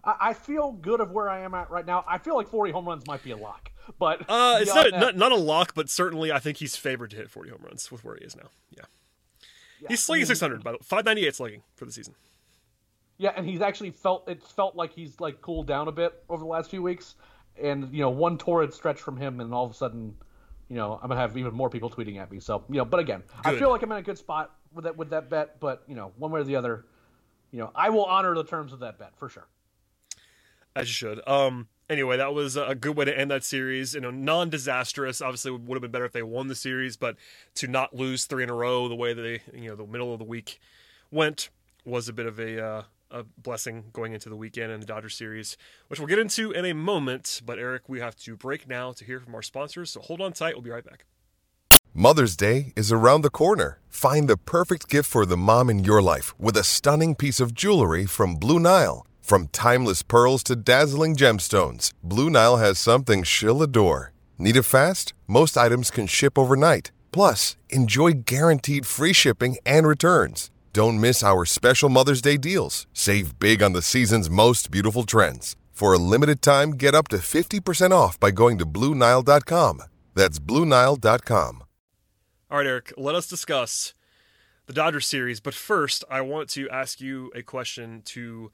[0.04, 2.04] I, I feel good of where I am at right now.
[2.08, 5.00] I feel like 40 home runs might be a lock, but Uh, it's not, that-
[5.00, 7.90] not not a lock, but certainly I think he's favored to hit 40 home runs
[7.90, 8.48] with where he is now.
[8.70, 8.82] Yeah,
[9.80, 12.14] yeah, he's slugging mean, 600 by the 598 slugging for the season.
[13.20, 16.40] Yeah, and he's actually felt it felt like he's like cooled down a bit over
[16.40, 17.16] the last few weeks,
[17.60, 20.14] and you know one torrid stretch from him, and all of a sudden,
[20.68, 22.38] you know I'm gonna have even more people tweeting at me.
[22.38, 24.96] So you know, but again, I feel like I'm in a good spot with that
[24.96, 25.58] with that bet.
[25.58, 26.84] But you know, one way or the other,
[27.50, 29.48] you know, I will honor the terms of that bet for sure.
[30.78, 31.28] As you should.
[31.28, 31.68] Um.
[31.90, 33.94] Anyway, that was a good way to end that series.
[33.94, 35.22] You know, non-disastrous.
[35.22, 37.16] Obviously, it would have been better if they won the series, but
[37.54, 40.12] to not lose three in a row the way that they, you know, the middle
[40.12, 40.60] of the week
[41.10, 41.48] went
[41.86, 45.08] was a bit of a uh, a blessing going into the weekend in the Dodger
[45.08, 45.56] series,
[45.88, 47.40] which we'll get into in a moment.
[47.44, 49.90] But Eric, we have to break now to hear from our sponsors.
[49.90, 50.54] So hold on tight.
[50.54, 51.06] We'll be right back.
[51.94, 53.80] Mother's Day is around the corner.
[53.88, 57.54] Find the perfect gift for the mom in your life with a stunning piece of
[57.54, 59.07] jewelry from Blue Nile.
[59.28, 64.14] From timeless pearls to dazzling gemstones, Blue Nile has something she'll adore.
[64.38, 65.12] Need it fast?
[65.26, 66.92] Most items can ship overnight.
[67.12, 70.50] Plus, enjoy guaranteed free shipping and returns.
[70.72, 72.86] Don't miss our special Mother's Day deals.
[72.94, 75.56] Save big on the season's most beautiful trends.
[75.72, 79.82] For a limited time, get up to 50% off by going to BlueNile.com.
[80.14, 81.64] That's BlueNile.com.
[82.50, 83.92] All right, Eric, let us discuss
[84.64, 85.40] the Dodgers series.
[85.40, 88.50] But first, I want to ask you a question to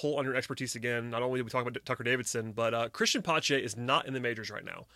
[0.00, 1.10] pull on your expertise again.
[1.10, 4.14] Not only did we talk about Tucker Davidson, but uh, Cristian Pache is not in
[4.14, 4.86] the majors right now.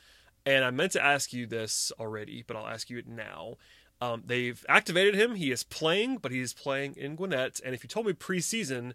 [0.46, 3.56] And I meant to ask you this already, but I'll ask you it now.
[4.00, 5.34] Um, they've activated him.
[5.34, 7.60] He is playing, but he is playing in Gwinnett.
[7.64, 8.94] And if you told me preseason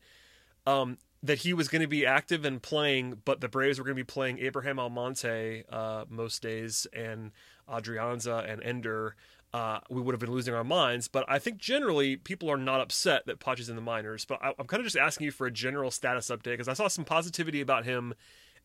[0.65, 3.95] um, that he was going to be active and playing, but the Braves were going
[3.95, 7.31] to be playing Abraham Almonte uh, most days and
[7.69, 9.15] Adrianza and Ender,
[9.55, 11.07] uh, we would have been losing our minds.
[11.07, 14.25] But I think generally people are not upset that Pache's in the minors.
[14.25, 16.73] But I, I'm kind of just asking you for a general status update because I
[16.73, 18.13] saw some positivity about him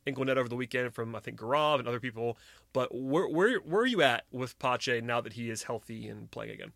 [0.04, 2.36] in Gwinnett over the weekend from I think Garav and other people.
[2.72, 6.28] But where where where are you at with Pache now that he is healthy and
[6.32, 6.72] playing again?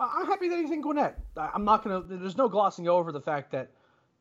[0.00, 1.20] I'm happy that he's in Gwinnett.
[1.36, 2.02] I'm not gonna.
[2.02, 3.70] There's no glossing over the fact that,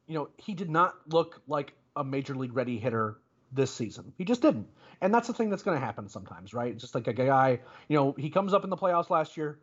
[0.05, 3.17] you know, he did not look like a major league ready hitter
[3.51, 4.13] this season.
[4.17, 4.67] He just didn't,
[5.01, 6.77] and that's the thing that's going to happen sometimes, right?
[6.77, 9.59] Just like a guy, you know, he comes up in the playoffs last year,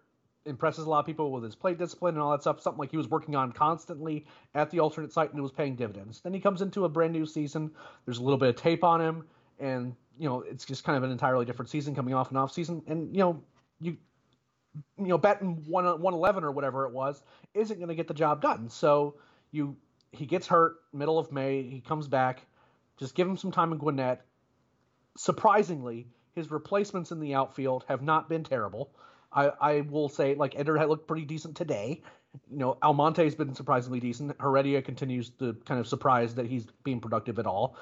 [0.47, 2.61] impresses a lot of people with his plate discipline and all that stuff.
[2.61, 5.75] Something like he was working on constantly at the alternate site and it was paying
[5.75, 6.21] dividends.
[6.21, 7.71] Then he comes into a brand new season.
[8.05, 9.25] There's a little bit of tape on him,
[9.59, 12.53] and you know, it's just kind of an entirely different season coming off an off
[12.53, 13.43] season, and you know,
[13.81, 13.97] you
[14.99, 17.23] you know, betting one one eleven or whatever it was
[17.55, 18.69] isn't going to get the job done.
[18.69, 19.15] So
[19.51, 19.77] you
[20.13, 21.63] he gets hurt middle of May.
[21.63, 22.47] He comes back.
[22.99, 24.25] Just give him some time in Gwinnett.
[25.17, 28.91] Surprisingly, his replacements in the outfield have not been terrible.
[29.33, 32.03] I, I will say, like Ender had looked pretty decent today.
[32.51, 34.35] You know, Almonte's been surprisingly decent.
[34.41, 37.77] Heredia continues to kind of surprise that he's being productive at all.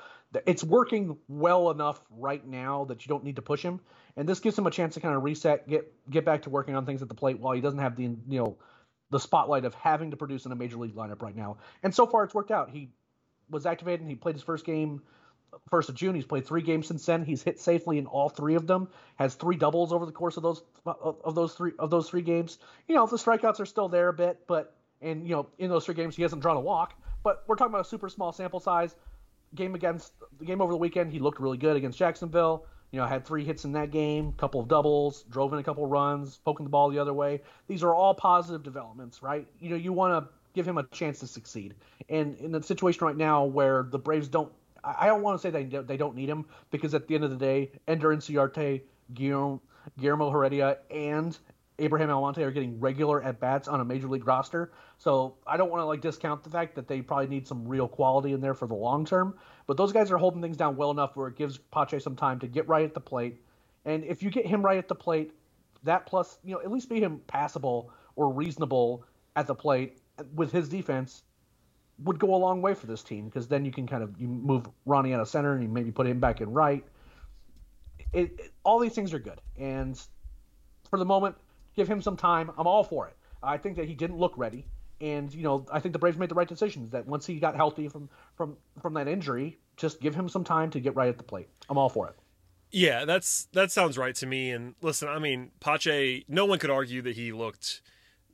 [0.46, 3.80] It's working well enough right now that you don't need to push him.
[4.16, 6.74] and this gives him a chance to kind of reset, get get back to working
[6.74, 8.56] on things at the plate while he doesn't have the you know
[9.10, 11.58] the spotlight of having to produce in a major league lineup right now.
[11.82, 12.70] And so far, it's worked out.
[12.70, 12.90] He
[13.52, 15.02] was activated and he played his first game
[15.70, 16.14] first of June.
[16.14, 17.24] He's played three games since then.
[17.24, 18.88] He's hit safely in all three of them.
[19.16, 22.58] Has three doubles over the course of those of those three of those three games.
[22.88, 25.84] You know the strikeouts are still there a bit, but and you know in those
[25.84, 26.94] three games he hasn't drawn a walk.
[27.22, 28.96] But we're talking about a super small sample size.
[29.54, 32.66] Game against the game over the weekend, he looked really good against Jacksonville.
[32.90, 35.86] You know, had three hits in that game, couple of doubles, drove in a couple
[35.86, 37.40] runs, poking the ball the other way.
[37.66, 39.46] These are all positive developments, right?
[39.60, 41.74] You know, you want to give him a chance to succeed.
[42.08, 44.52] And in the situation right now where the Braves don't,
[44.84, 47.24] I don't want to say they don't, they don't need him because at the end
[47.24, 48.82] of the day, Ender Inciarte,
[49.14, 49.60] Guillermo,
[49.98, 51.36] Guillermo Heredia, and
[51.78, 54.72] Abraham Almonte are getting regular at bats on a major league roster.
[54.98, 57.88] So I don't want to like discount the fact that they probably need some real
[57.88, 59.34] quality in there for the long term.
[59.66, 62.38] But those guys are holding things down well enough where it gives Pache some time
[62.40, 63.40] to get right at the plate.
[63.84, 65.32] And if you get him right at the plate,
[65.82, 69.98] that plus, you know, at least be him passable or reasonable at the plate
[70.34, 71.22] with his defense
[71.98, 74.26] would go a long way for this team because then you can kind of you
[74.26, 76.84] move Ronnie out of center and you maybe put him back in right.
[78.12, 80.00] It, it, all these things are good, and
[80.90, 81.36] for the moment,
[81.74, 82.50] give him some time.
[82.58, 83.16] I'm all for it.
[83.42, 84.66] I think that he didn't look ready
[85.02, 87.56] and you know I think the Braves made the right decisions that once he got
[87.56, 91.18] healthy from from from that injury, just give him some time to get right at
[91.18, 91.48] the plate.
[91.68, 92.14] I'm all for it.
[92.70, 94.50] Yeah, that's that sounds right to me.
[94.50, 97.82] And listen, I mean, Pache, no one could argue that he looked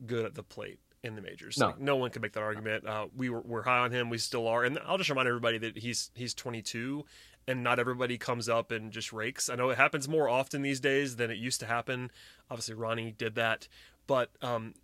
[0.07, 1.59] good at the plate in the majors.
[1.59, 2.87] No, like, no one could make that argument.
[2.87, 4.11] Uh, we were we're high on him.
[4.11, 4.65] We still are.
[4.65, 7.05] And I'll just remind everybody that he's he's 22,
[7.47, 9.49] and not everybody comes up and just rakes.
[9.49, 12.11] I know it happens more often these days than it used to happen.
[12.51, 13.69] Obviously, Ronnie did that,
[14.07, 14.75] but um,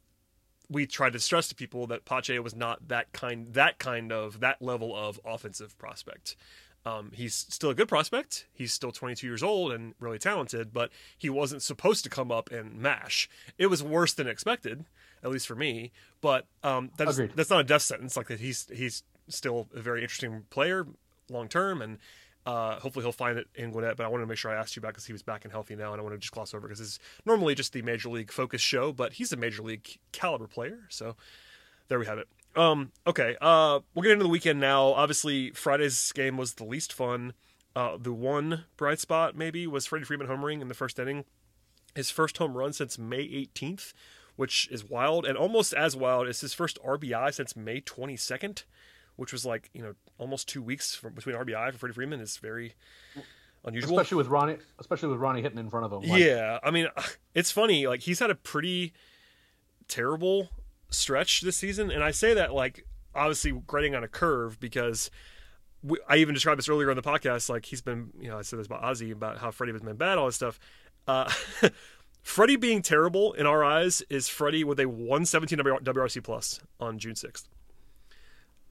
[0.71, 4.41] we tried to stress to people that Pache was not that kind that kind of
[4.41, 6.37] that level of offensive prospect.
[6.87, 8.47] Um, he's still a good prospect.
[8.53, 12.51] He's still 22 years old and really talented, but he wasn't supposed to come up
[12.51, 13.29] and mash.
[13.57, 14.85] It was worse than expected,
[15.23, 15.93] at least for me.
[16.21, 18.17] But um, that's that's not a death sentence.
[18.17, 20.87] Like that, he's he's still a very interesting player
[21.31, 21.99] long term, and
[22.47, 24.77] uh, hopefully he'll find it in Gwinnett, but I wanted to make sure I asked
[24.77, 26.53] you about because he was back and healthy now, and I want to just gloss
[26.53, 29.89] over because it's normally just the major league focus show, but he's a major league
[30.13, 31.17] caliber player, so
[31.89, 32.29] there we have it.
[32.57, 34.89] Um, okay, uh, we'll get into the weekend now.
[34.89, 37.33] Obviously, Friday's game was the least fun.
[37.75, 41.25] Uh, the one bright spot maybe was Freddie Freeman homering in the first inning,
[41.95, 43.93] his first home run since May 18th,
[44.37, 48.63] which is wild, and almost as wild as his first RBI since May 22nd
[49.17, 52.37] which was like you know almost two weeks from between RBI for Freddie Freeman is
[52.37, 52.75] very
[53.65, 56.09] unusual, especially with Ronnie, especially with Ronnie hitting in front of him.
[56.09, 56.89] Like, yeah, I mean,
[57.35, 57.87] it's funny.
[57.87, 58.93] Like he's had a pretty
[59.89, 60.51] terrible
[60.95, 65.11] stretch this season, and I say that like obviously grading on a curve because.
[65.87, 67.51] We, I even described this earlier on the podcast.
[67.51, 69.97] Like he's been, you know, I said this about Ozzy about how Freddie has been
[69.97, 70.59] bad, all this stuff.
[71.07, 71.31] Uh,
[72.25, 77.13] Freddie being terrible in our eyes is Freddie with a 117 WRC plus on June
[77.13, 77.45] 6th.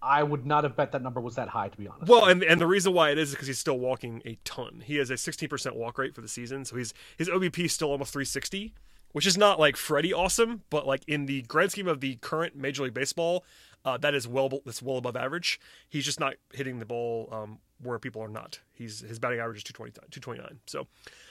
[0.02, 2.10] I would not have bet that number was that high, to be honest.
[2.10, 4.84] Well, and and the reason why it is is because he's still walking a ton.
[4.84, 7.92] He has a 16% walk rate for the season, so he's his OBP is still
[7.92, 8.74] almost 360,
[9.14, 12.56] which is not like Freddie awesome, but like in the grand scheme of the current
[12.56, 13.46] Major League Baseball,
[13.86, 15.60] uh, that is well that's well above average.
[15.90, 18.60] He's just not hitting the ball um, where people are not.
[18.72, 20.60] He's his batting average is 220, 229.
[20.66, 20.88] So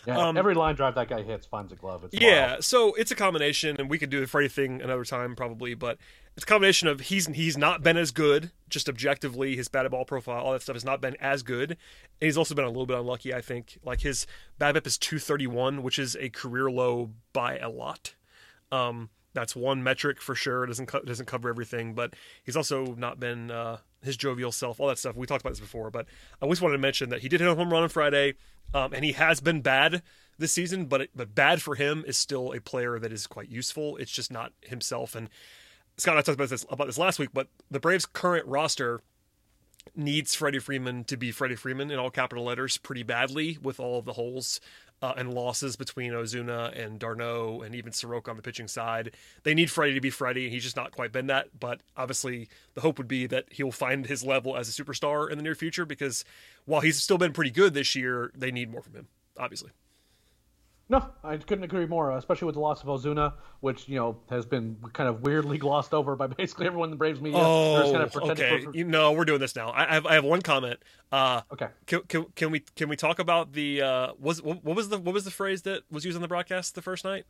[0.06, 2.04] yeah, um, every line drive that guy hits finds a glove.
[2.04, 2.64] It's yeah, wild.
[2.64, 5.98] so it's a combination, and we could do the Freddie thing another time probably, but
[6.36, 10.04] it's a combination of he's he's not been as good, just objectively, his batted ball
[10.04, 11.78] profile, all that stuff has not been as good, and
[12.20, 13.34] he's also been a little bit unlucky.
[13.34, 14.26] I think like his
[14.60, 18.14] BABIP is 231, which is a career low by a lot.
[18.70, 20.64] Um, that's one metric for sure.
[20.64, 22.14] It doesn't co- doesn't cover everything, but
[22.44, 25.16] he's also not been uh, his jovial self, all that stuff.
[25.16, 26.06] We talked about this before, but
[26.40, 28.34] I always wanted to mention that he did hit a home run on Friday,
[28.74, 30.02] um, and he has been bad
[30.38, 30.86] this season.
[30.86, 33.96] But it, but bad for him is still a player that is quite useful.
[33.96, 35.14] It's just not himself.
[35.14, 35.28] And
[35.96, 39.00] Scott, I talked about this about this last week, but the Braves' current roster
[39.96, 43.98] needs Freddie Freeman to be Freddie Freeman in all capital letters pretty badly with all
[43.98, 44.60] of the holes
[45.02, 49.14] uh, and losses between Ozuna and d'Arnaud and even Soroka on the pitching side.
[49.42, 51.48] They need Freddie to be Freddie, and he's just not quite been that.
[51.58, 55.36] But obviously, the hope would be that he'll find his level as a superstar in
[55.36, 56.24] the near future because
[56.64, 59.70] while he's still been pretty good this year, they need more from him, obviously.
[60.92, 64.44] No, I couldn't agree more, especially with the loss of Ozuna, which you know has
[64.44, 67.40] been kind of weirdly glossed over by basically everyone in the Braves media.
[67.40, 68.64] Oh, kind of okay.
[68.64, 68.76] For...
[68.76, 69.72] You know, we're doing this now.
[69.74, 70.80] I have I have one comment.
[71.10, 71.68] Uh, okay.
[71.86, 75.14] Can, can, can we can we talk about the uh, was what was the what
[75.14, 77.24] was the phrase that was used on the broadcast the first night?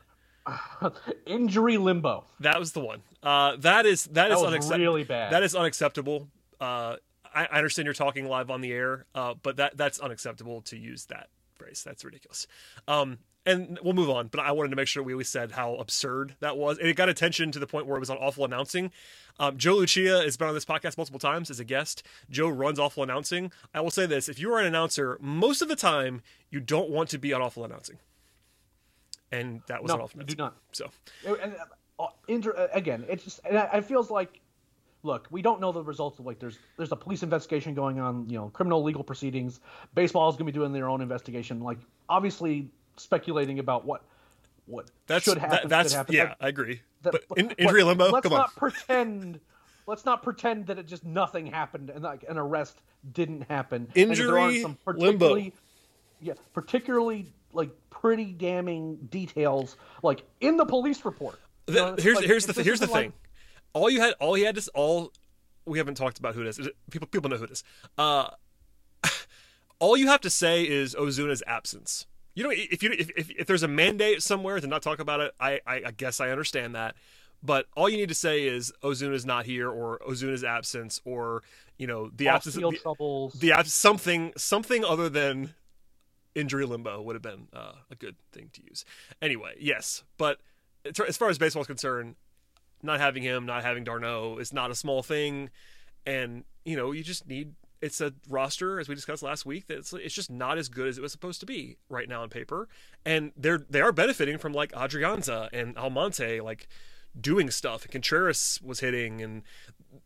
[1.26, 2.24] Injury limbo.
[2.40, 3.02] That was the one.
[3.22, 4.80] Uh, that is that, that is unacceptable.
[4.80, 5.32] Really bad.
[5.32, 6.26] That is unacceptable.
[6.60, 6.96] Uh,
[7.32, 10.76] I, I understand you're talking live on the air, uh, but that that's unacceptable to
[10.76, 11.84] use that phrase.
[11.84, 12.48] That's ridiculous.
[12.88, 14.28] Um, and we'll move on.
[14.28, 16.96] But I wanted to make sure we always said how absurd that was, and it
[16.96, 18.92] got attention to the point where it was on awful announcing.
[19.38, 22.02] Um, Joe Lucia has been on this podcast multiple times as a guest.
[22.30, 23.50] Joe runs awful announcing.
[23.74, 26.90] I will say this: if you are an announcer, most of the time you don't
[26.90, 27.98] want to be on awful announcing,
[29.30, 30.56] and that was No, on awful you do not.
[30.72, 30.90] So
[31.26, 31.56] And,
[31.98, 34.40] uh, inter- uh, again, it's just it feels like,
[35.02, 38.28] look, we don't know the results of like there's there's a police investigation going on,
[38.28, 39.60] you know, criminal legal proceedings.
[39.94, 41.60] Baseball is going to be doing their own investigation.
[41.60, 41.78] Like
[42.08, 44.02] obviously speculating about what
[44.66, 45.58] what that's should happen.
[45.62, 46.14] that, that's should happen.
[46.14, 46.80] yeah, I agree.
[47.02, 48.38] that- but in, injury limbo, Let's come on.
[48.40, 49.40] not pretend.
[49.86, 52.80] Let's not pretend that it just nothing happened and like an arrest
[53.12, 53.88] didn't happen.
[53.96, 55.26] and that there aren't Injury some limbo.
[55.34, 55.52] particularly-
[56.20, 61.40] Yeah, particularly like pretty damning details like in the police report.
[61.66, 63.06] You The- know, here's like- here's the th- here's the this thing.
[63.06, 63.14] like-
[63.72, 65.12] all you had all he had is all
[65.64, 66.60] we haven't talked about who it is.
[66.90, 67.64] People people know who it is.
[67.98, 68.30] Uh,
[69.80, 72.06] all you have to say is Ozuna's absence.
[72.34, 75.20] You know, if you if, if, if there's a mandate somewhere to not talk about
[75.20, 76.94] it, I, I I guess I understand that.
[77.42, 81.42] But all you need to say is Ozuna's not here, or Ozuna's absence, or
[81.76, 83.34] you know the absence of the, troubles.
[83.34, 85.54] the abs- something something other than
[86.34, 88.84] injury limbo would have been uh, a good thing to use.
[89.20, 90.38] Anyway, yes, but
[90.84, 92.14] as far as baseball is concerned,
[92.82, 95.50] not having him, not having d'Arnaud is not a small thing,
[96.06, 97.54] and you know you just need.
[97.82, 100.86] It's a roster, as we discussed last week, that it's, it's just not as good
[100.86, 102.68] as it was supposed to be right now on paper,
[103.04, 106.68] and they're they are benefiting from like Adrianza and Almonte like
[107.20, 107.82] doing stuff.
[107.82, 109.42] And Contreras was hitting, and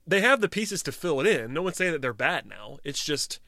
[0.07, 1.53] they have the pieces to fill it in.
[1.53, 2.79] No one's saying that they're bad now.
[2.83, 3.41] It's just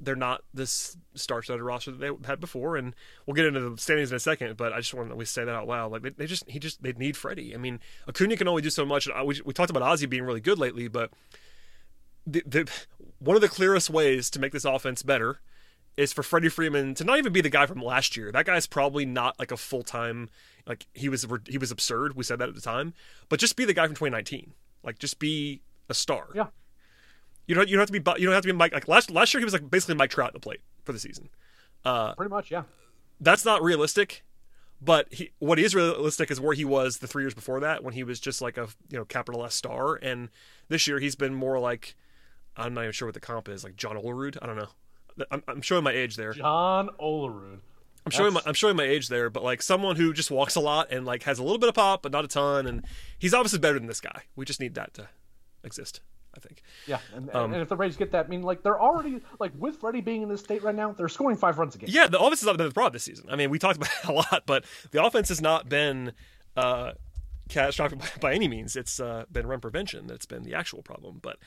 [0.00, 2.76] they're not this star-studded roster that they had before.
[2.76, 2.94] And
[3.26, 4.56] we'll get into the standings in a second.
[4.56, 5.92] But I just want to at least say that out loud.
[5.92, 7.54] Like they, they just he just they need Freddie.
[7.54, 9.06] I mean, Acuna can only do so much.
[9.06, 11.10] And I, we, we talked about Ozzy being really good lately, but
[12.26, 12.70] the, the
[13.18, 15.40] one of the clearest ways to make this offense better
[15.96, 18.30] is for Freddie Freeman to not even be the guy from last year.
[18.30, 20.30] That guy's probably not like a full time
[20.66, 22.14] like he was he was absurd.
[22.14, 22.94] We said that at the time,
[23.28, 24.52] but just be the guy from 2019.
[24.84, 26.28] Like just be a star.
[26.34, 26.46] Yeah.
[27.46, 29.10] You don't you don't have to be you don't have to be Mike like last
[29.10, 31.30] last year he was like basically Mike Trout at the plate for the season.
[31.84, 32.62] Uh, Pretty much, yeah.
[33.20, 34.24] That's not realistic.
[34.80, 37.94] But he, what is realistic is where he was the three years before that, when
[37.94, 40.28] he was just like a you know capital S star, and
[40.68, 41.96] this year he's been more like
[42.58, 44.36] I'm not even sure what the comp is, like John Olerud.
[44.42, 44.68] I don't know.
[45.30, 46.32] I'm, I'm showing my age there.
[46.32, 47.60] John Olerud.
[48.06, 50.60] I'm showing my I'm showing my age there, but like someone who just walks a
[50.60, 52.84] lot and like has a little bit of pop, but not a ton, and
[53.18, 54.22] he's obviously better than this guy.
[54.34, 55.08] We just need that to
[55.62, 56.00] exist.
[56.34, 56.62] I think.
[56.86, 59.52] Yeah, and, Um, and if the Rays get that, I mean, like they're already like
[59.56, 61.90] with Freddie being in this state right now, they're scoring five runs a game.
[61.92, 63.26] Yeah, the offense has not been the problem this season.
[63.28, 66.12] I mean, we talked about it a lot, but the offense has not been
[66.56, 66.92] uh,
[67.48, 68.76] catastrophic by, by any means.
[68.76, 71.18] It's uh, been run prevention that's been the actual problem.
[71.20, 71.38] But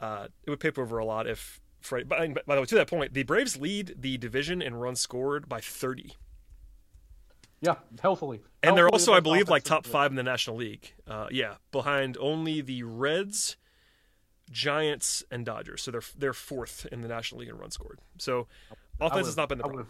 [0.00, 1.60] uh, it would paper over a lot if.
[1.90, 2.02] By,
[2.46, 5.60] by the way, to that point, the Braves lead the division in runs scored by
[5.60, 6.14] 30.
[7.60, 8.40] Yeah, healthily.
[8.62, 10.92] And they're also, I believe, like top five in the National League.
[11.06, 13.56] Uh, yeah, behind only the Reds,
[14.50, 15.82] Giants, and Dodgers.
[15.82, 18.00] So they're they're fourth in the National League in runs scored.
[18.18, 18.48] So
[19.00, 19.88] offense has not been the problem.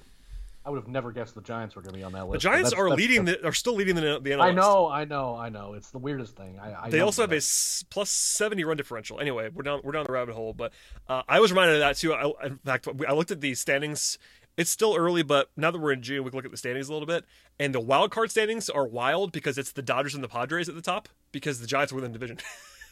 [0.67, 2.33] I would have never guessed the Giants were going to be on that list.
[2.43, 4.41] The Giants that's- are that's- leading that's- the are still leading the the NL.
[4.41, 5.75] I know, I know, I know.
[5.75, 6.59] It's the weirdest thing.
[6.59, 7.37] I, I They also have a that.
[7.37, 9.21] s- plus seventy run differential.
[9.21, 10.73] Anyway, we're down we're down the rabbit hole, but
[11.09, 12.15] uh, I was reminded of that too.
[12.15, 14.19] I, in fact, I looked at the standings.
[14.57, 16.89] It's still early, but now that we're in June, we can look at the standings
[16.89, 17.25] a little bit.
[17.59, 20.77] And the wild card standings are wild because it's the Dodgers and the Padres at
[20.77, 22.39] the top because the Giants are within the division.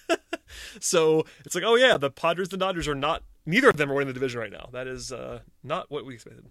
[0.80, 3.22] so it's like, oh yeah, the Padres and the Dodgers are not.
[3.46, 4.68] Neither of them are winning the division right now.
[4.72, 6.46] That is uh, not what we expected.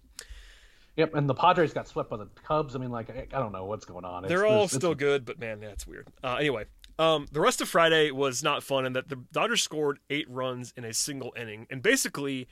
[0.96, 2.76] Yep, and the Padres got swept by the Cubs.
[2.76, 4.24] I mean, like I, I don't know what's going on.
[4.24, 6.08] It's- They're all still good, but man, that's weird.
[6.22, 6.64] Uh, anyway,
[6.98, 10.74] um, the rest of Friday was not fun in that the Dodgers scored eight runs
[10.76, 12.46] in a single inning, and basically,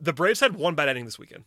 [0.00, 1.44] the Braves had one bad inning this weekend.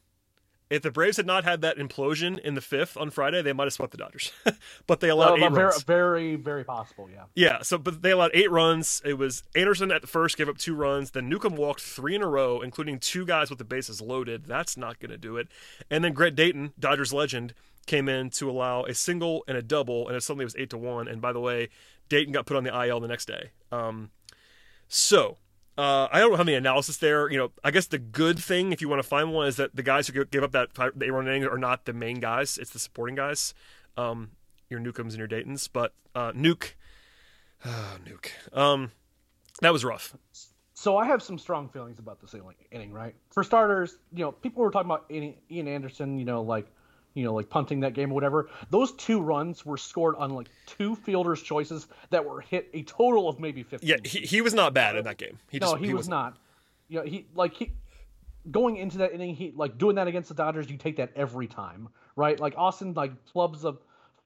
[0.70, 3.66] If the Braves had not had that implosion in the fifth on Friday, they might
[3.66, 4.32] have swept the Dodgers.
[4.88, 5.84] but they allowed eight very, runs.
[5.84, 7.08] very, very possible.
[7.14, 7.26] Yeah.
[7.36, 9.02] Yeah, so but they allowed eight runs.
[9.06, 11.12] It was Anderson at the first gave up two runs.
[11.12, 14.46] Then Newcomb walked three in a row, including two guys with the bases loaded.
[14.46, 15.50] That's not going to do it.
[15.92, 17.54] And then Grant Dayton, Dodgers legend,
[17.86, 20.78] came in to allow a single and a double, and it suddenly was eight to
[20.78, 21.08] one.
[21.08, 21.70] And by the way,
[22.10, 23.52] Dayton got put on the IL the next day.
[23.72, 24.10] Um,
[24.88, 25.38] so
[25.78, 27.30] uh, I don't have any analysis there.
[27.30, 29.76] You know, I guess the good thing, if you want to find one, is that
[29.76, 32.20] the guys who give- up that five, the eight run inning are not the main
[32.20, 33.54] guys; it's the supporting guys,
[33.98, 34.32] um,
[34.70, 35.68] your Newcombs and your Daytons.
[35.68, 36.74] But uh, Nuke,
[37.66, 38.92] oh, Nuke, um,
[39.62, 40.16] that was rough.
[40.74, 42.36] So I have some strong feelings about this
[42.72, 43.16] inning- right?
[43.32, 46.68] For starters, you know, people were talking about Ian Anderson, you know, like,
[47.16, 48.50] you know, like punting that game or whatever.
[48.70, 53.28] Those two runs were scored on like two fielders' choices that were hit a total
[53.28, 53.90] of maybe fifteen.
[53.90, 55.40] Yeah, he, he was not bad in that game.
[55.50, 56.38] He no, just, he, was not.
[56.90, 57.72] You know, he like he
[58.52, 60.70] going into that inning, he like doing that against the Dodgers.
[60.70, 62.40] You take that every time, right?
[62.40, 63.76] Like Austin like flubs a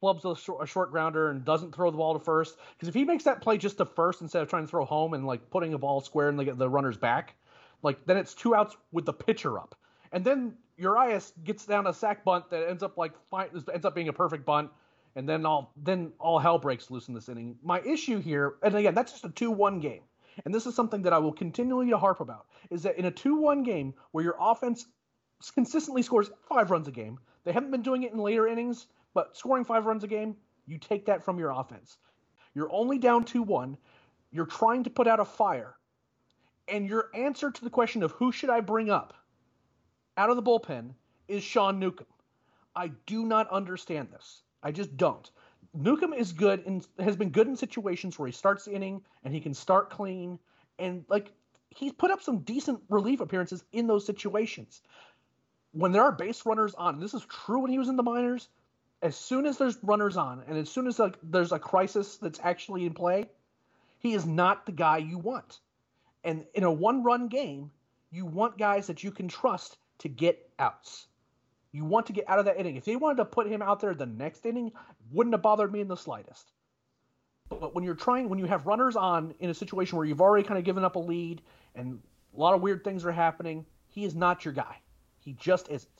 [0.01, 2.95] flubs a short, a short grounder and doesn't throw the ball to first because if
[2.95, 5.47] he makes that play just to first instead of trying to throw home and like
[5.51, 7.35] putting a ball square in the, the runner's back,
[7.83, 9.75] like then it's two outs with the pitcher up,
[10.11, 14.07] and then Urias gets down a sac bunt that ends up like ends up being
[14.07, 14.71] a perfect bunt,
[15.15, 17.57] and then all then all hell breaks loose in this inning.
[17.61, 20.01] My issue here, and again, that's just a two-one game,
[20.45, 23.63] and this is something that I will continually harp about, is that in a two-one
[23.63, 24.85] game where your offense
[25.53, 29.35] consistently scores five runs a game, they haven't been doing it in later innings, but
[29.35, 31.97] scoring five runs a game, you take that from your offense.
[32.53, 33.77] You're only down two-one.
[34.31, 35.75] You're trying to put out a fire,
[36.67, 39.13] and your answer to the question of who should I bring up
[40.19, 40.91] out of the bullpen
[41.29, 42.05] is Sean Newcomb.
[42.75, 44.41] I do not understand this.
[44.61, 45.31] I just don't.
[45.73, 49.33] Newcomb is good and has been good in situations where he starts the inning and
[49.33, 50.37] he can start clean
[50.77, 51.31] and like
[51.69, 54.81] he's put up some decent relief appearances in those situations.
[55.71, 58.03] When there are base runners on, and this is true when he was in the
[58.03, 58.49] minors.
[59.01, 62.41] As soon as there's runners on, and as soon as like there's a crisis that's
[62.43, 63.29] actually in play,
[63.99, 65.59] he is not the guy you want.
[66.25, 67.71] And in a one-run game,
[68.11, 71.07] you want guys that you can trust to get outs.
[71.71, 72.75] You want to get out of that inning.
[72.75, 74.71] If they wanted to put him out there the next inning,
[75.11, 76.51] wouldn't have bothered me in the slightest.
[77.49, 80.47] But when you're trying, when you have runners on in a situation where you've already
[80.47, 81.41] kind of given up a lead
[81.75, 81.99] and
[82.35, 84.77] a lot of weird things are happening, he is not your guy.
[85.19, 85.91] He just isn't.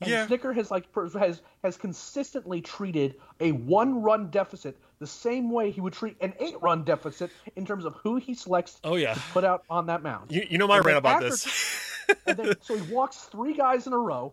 [0.00, 0.26] And yeah.
[0.26, 0.84] Snitker has like
[1.14, 6.34] has has consistently treated a one run deficit the same way he would treat an
[6.38, 9.14] eight run deficit in terms of who he selects oh, yeah.
[9.14, 10.30] to put out on that mound.
[10.30, 11.46] You, you know my rant about this.
[12.26, 14.32] and then, so he walks three guys in a row,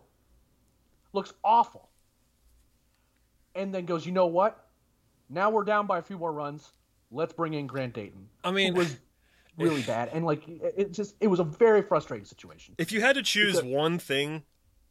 [1.12, 1.88] looks awful,
[3.54, 4.66] and then goes, you know what?
[5.28, 6.72] Now we're down by a few more runs.
[7.10, 8.28] Let's bring in Grant Dayton.
[8.44, 8.96] I mean, it was
[9.58, 12.74] really bad, and like it just it was a very frustrating situation.
[12.78, 14.42] If you had to choose because, one thing,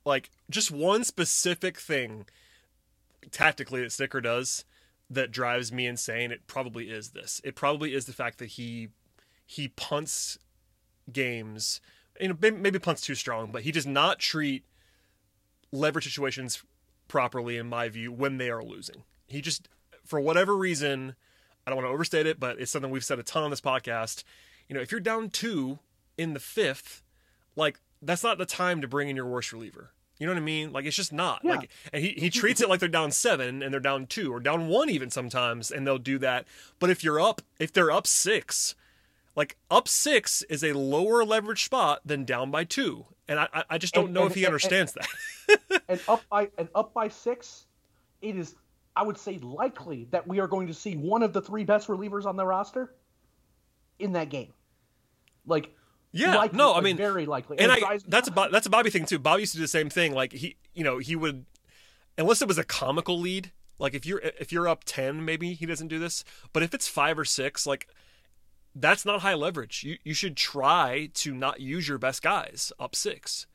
[0.05, 2.25] like just one specific thing,
[3.31, 4.65] tactically that Snitker does
[5.09, 7.41] that drives me insane, it probably is this.
[7.43, 8.89] It probably is the fact that he
[9.45, 10.39] he punts
[11.11, 11.79] games
[12.19, 14.63] you know, maybe punt's too strong, but he does not treat
[15.71, 16.63] leverage situations
[17.07, 19.03] properly, in my view, when they are losing.
[19.27, 19.67] He just,
[20.03, 21.15] for whatever reason,
[21.65, 23.61] I don't want to overstate it, but it's something we've said a ton on this
[23.61, 24.23] podcast.
[24.67, 25.79] You know, if you're down two
[26.17, 27.03] in the fifth,
[27.55, 29.91] like that's not the time to bring in your worst reliever.
[30.19, 30.71] You know what I mean?
[30.71, 31.41] Like it's just not.
[31.43, 31.55] Yeah.
[31.55, 34.39] Like and he, he treats it like they're down seven and they're down two or
[34.39, 36.45] down one even sometimes, and they'll do that.
[36.79, 38.75] But if you're up, if they're up six,
[39.35, 43.77] like up six is a lower leverage spot than down by two, and I I
[43.77, 45.81] just don't and, know and, if he and, understands that.
[45.89, 47.65] and up by and up by six,
[48.21, 48.55] it is
[48.95, 51.87] I would say likely that we are going to see one of the three best
[51.87, 52.93] relievers on the roster
[53.99, 54.53] in that game.
[55.45, 55.75] Like
[56.11, 58.89] yeah, likely, no, I mean very likely, and, and I, that's a that's a Bobby
[58.89, 59.19] thing too.
[59.19, 60.13] Bobby used to do the same thing.
[60.13, 61.45] Like he, you know, he would
[62.17, 63.51] unless it was a comical lead.
[63.79, 66.23] Like if you're if you're up ten, maybe he doesn't do this.
[66.53, 67.89] But if it's five or six, like
[68.75, 69.83] that's not high leverage.
[69.83, 73.47] You you should try to not use your best guys up six,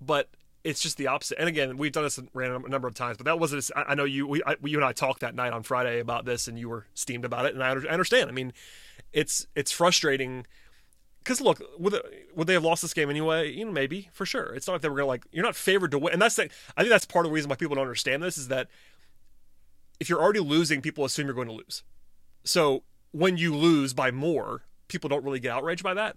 [0.00, 0.28] but
[0.62, 1.38] it's just the opposite.
[1.38, 3.70] And again, we've done this a number of times, but that wasn't.
[3.74, 6.46] I know you we I, you and I talked that night on Friday about this,
[6.46, 8.28] and you were steamed about it, and I, understand.
[8.28, 8.52] I mean,
[9.12, 10.46] it's it's frustrating
[11.20, 12.00] because look, would they,
[12.34, 13.50] would they have lost this game anyway?
[13.50, 14.54] You know, maybe for sure.
[14.54, 16.50] It's not like they were gonna like you're not favored to win, and that's the,
[16.76, 18.68] I think that's part of the reason why people don't understand this is that
[19.98, 21.82] if you're already losing, people assume you're going to lose.
[22.44, 22.82] So
[23.12, 26.16] when you lose by more, people don't really get outraged by that.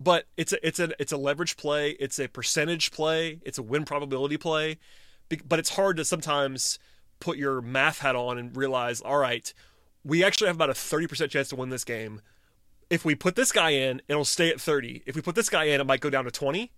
[0.00, 3.62] But it's a it's a it's a leverage play, it's a percentage play, it's a
[3.62, 4.78] win probability play.
[5.46, 6.78] But it's hard to sometimes
[7.20, 9.52] put your math hat on and realize, all right,
[10.04, 12.20] we actually have about a 30% chance to win this game.
[12.90, 15.04] If we put this guy in, it'll stay at 30.
[15.06, 16.72] If we put this guy in, it might go down to 20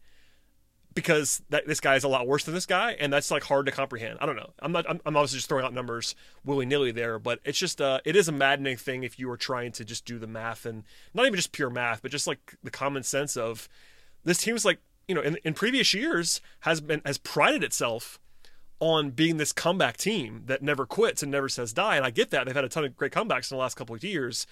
[0.95, 3.67] because that, this guy is a lot worse than this guy, and that's like hard
[3.67, 4.19] to comprehend.
[4.21, 4.51] I don't know.
[4.61, 4.89] I'm not.
[4.89, 6.15] I'm, I'm obviously just throwing out numbers
[6.45, 9.37] willy nilly there, but it's just uh, it is a maddening thing if you are
[9.37, 12.57] trying to just do the math and not even just pure math, but just like
[12.63, 13.69] the common sense of
[14.25, 14.79] this team's like
[15.09, 18.19] you know in, in previous years has been has prided itself
[18.81, 22.31] on being this comeback team that never quits and never says die, and I get
[22.31, 24.47] that they've had a ton of great comebacks in the last couple of years.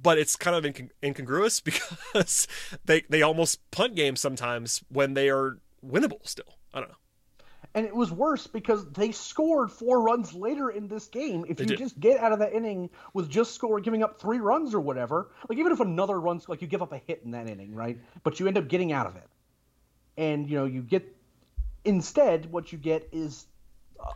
[0.00, 2.46] But it's kind of incongruous because
[2.84, 6.56] they they almost punt games sometimes when they are winnable still.
[6.72, 6.96] I don't know.
[7.74, 11.44] And it was worse because they scored four runs later in this game.
[11.48, 11.78] If they you did.
[11.78, 15.30] just get out of that inning with just score giving up three runs or whatever,
[15.48, 18.00] like even if another runs like you give up a hit in that inning, right?
[18.24, 19.28] But you end up getting out of it.
[20.16, 21.16] And you know, you get
[21.84, 23.46] instead what you get is
[24.04, 24.12] uh,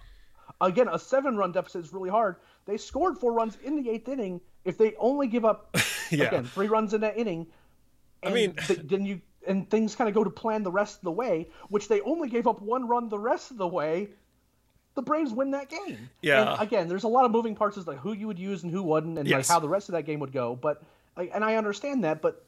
[0.60, 2.36] again a seven run deficit is really hard.
[2.66, 4.40] They scored four runs in the eighth inning.
[4.64, 5.76] If they only give up
[6.10, 6.24] yeah.
[6.24, 7.46] again three runs in that inning,
[8.24, 11.02] I mean, th- then you and things kind of go to plan the rest of
[11.02, 14.08] the way, which they only gave up one run the rest of the way,
[14.94, 16.08] the Braves win that game.
[16.22, 16.52] Yeah.
[16.52, 18.72] And again, there's a lot of moving parts as like who you would use and
[18.72, 20.56] who wouldn't, and like how the rest of that game would go.
[20.56, 20.82] But
[21.16, 22.44] like, and I understand that, but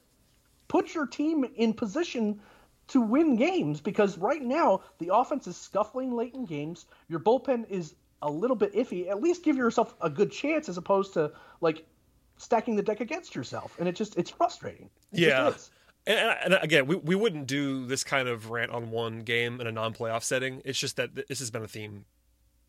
[0.69, 2.41] put your team in position
[2.89, 6.87] to win games because right now the offense is scuffling late in games.
[7.09, 9.09] Your bullpen is a little bit iffy.
[9.09, 11.85] At least give yourself a good chance as opposed to like
[12.37, 13.77] stacking the deck against yourself.
[13.79, 14.91] And it just it's frustrating.
[15.13, 15.53] It Yeah.
[16.07, 19.67] And and again, we, we wouldn't do this kind of rant on one game in
[19.67, 20.63] a non-playoff setting.
[20.65, 22.05] It's just that this has been a theme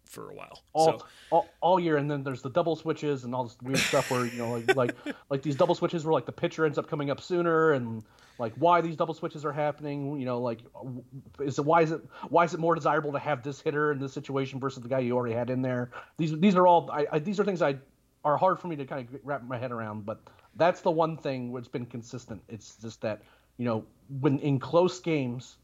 [0.06, 0.64] for a while.
[0.74, 3.80] all, so all, all year, and then there's the double switches and all this weird
[3.80, 4.96] stuff where you know like like
[5.30, 8.04] like these double switches where like the pitcher ends up coming up sooner and
[8.40, 10.20] like why these double switches are happening.
[10.20, 10.62] You know, like
[11.40, 14.00] is it why is it why is it more desirable to have this hitter in
[14.00, 15.92] this situation versus the guy you already had in there?
[16.18, 17.78] These these are all I, I these are things I
[18.24, 20.22] are hard for me to kind of wrap my head around, but
[20.58, 22.42] that's the one thing what's been consistent.
[22.50, 23.22] It's just that
[23.58, 23.86] you know
[24.22, 25.58] when in close games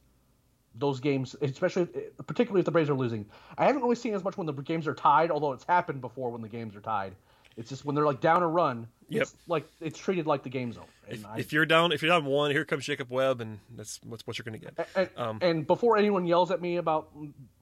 [0.76, 1.86] those games, especially
[2.26, 3.28] particularly if the Braves are losing.
[3.60, 6.32] I haven't really seen as much when the games are tied, although it's happened before
[6.32, 7.14] when the games are tied.
[7.58, 10.76] It's just when they're like down a run, it's like it's treated like the game's
[10.78, 10.88] over.
[11.08, 14.00] If, I- if you're down, if you're down one, here comes Jacob Webb, and that's
[14.04, 14.90] what's what you're going to get.
[14.96, 17.12] and, Um, and before anyone yells at me about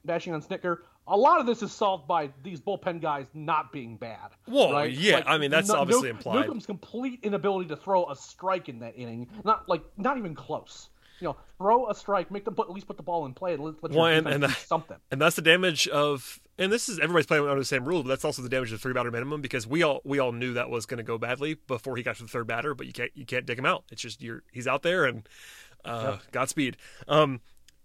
[0.06, 0.78] bashing on Snitker,
[1.08, 4.30] a lot of this is solved by these bullpen guys not being bad.
[4.46, 4.90] Well, right?
[4.92, 6.46] yeah, I mean, that's obviously implied.
[6.46, 10.88] Newcomb's complete inability to throw a strike in that inning, not like not even close.
[11.20, 13.54] You know, throw a strike, make them put at least put the ball in play,
[13.54, 14.96] and let, let Well, and- and do that- something.
[15.12, 18.08] and that's the damage of and this is everybody's playing under the same rule but
[18.10, 20.52] that's also the damage of the three batter minimum because we all we all knew
[20.54, 22.92] that was going to go badly before he got to the third batter but you
[22.92, 25.26] can't you can't dig him out it's just you're he's out there and
[25.84, 26.76] uh godspeed
[27.08, 27.40] um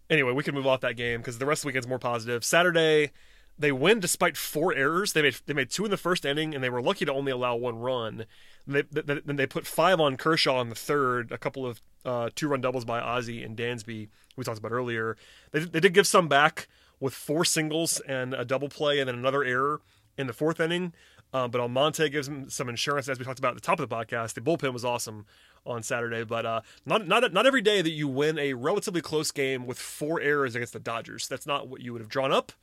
[0.10, 2.44] anyway we can move off that game because the rest of the weekend's more positive
[2.44, 3.12] saturday
[3.60, 6.64] they win despite four errors they made they made two in the first inning and
[6.64, 8.26] they were lucky to only allow one run
[8.68, 12.30] they, they, then they put five on Kershaw in the third, a couple of uh,
[12.36, 15.16] two run doubles by Ozzy and Dansby, we talked about earlier.
[15.52, 16.68] They, they did give some back
[17.00, 19.82] with four singles and a double play and then another error
[20.18, 20.94] in the fourth inning.
[21.34, 23.90] Uh, but Almonte gives him some insurance, as we talked about at the top of
[23.90, 24.34] the podcast.
[24.34, 25.26] The bullpen was awesome
[25.66, 29.32] on Saturday, but uh, not not not every day that you win a relatively close
[29.32, 31.28] game with four errors against the Dodgers.
[31.28, 32.54] That's not what you would have drawn up,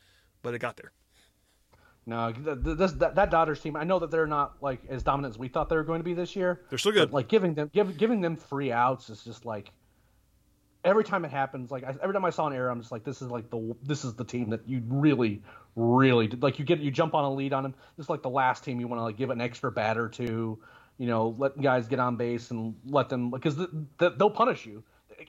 [0.42, 0.92] but it got there.
[2.06, 3.76] No, th- th- this, that, that Dodgers team.
[3.76, 6.04] I know that they're not like as dominant as we thought they were going to
[6.04, 6.62] be this year.
[6.68, 7.10] They're still good.
[7.10, 9.72] But, like giving them give, giving them three outs is just like
[10.84, 11.70] every time it happens.
[11.70, 13.74] Like I, every time I saw an error, I'm just like, this is like the
[13.82, 15.42] this is the team that you really,
[15.74, 16.58] really like.
[16.58, 17.74] You get you jump on a lead on them.
[17.96, 20.58] This is like the last team you want to like give an extra batter to.
[20.96, 23.68] You know, let guys get on base and let them because the,
[23.98, 24.84] the, they'll punish you.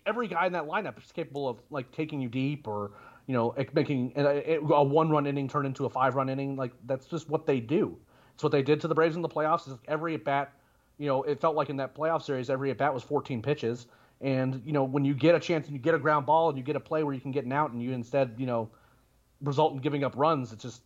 [0.06, 2.92] Every guy in that lineup is capable of like taking you deep or
[3.26, 6.56] you know making a, a one run inning turn into a five run inning.
[6.56, 7.98] Like that's just what they do.
[8.36, 9.68] It's what they did to the Braves in the playoffs.
[9.68, 10.54] Is every at bat,
[11.00, 13.88] you know, it felt like in that playoff series, every at bat was 14 pitches.
[14.22, 16.58] And you know, when you get a chance and you get a ground ball and
[16.58, 18.70] you get a play where you can get an out and you instead, you know,
[19.42, 20.82] result in giving up runs, it's just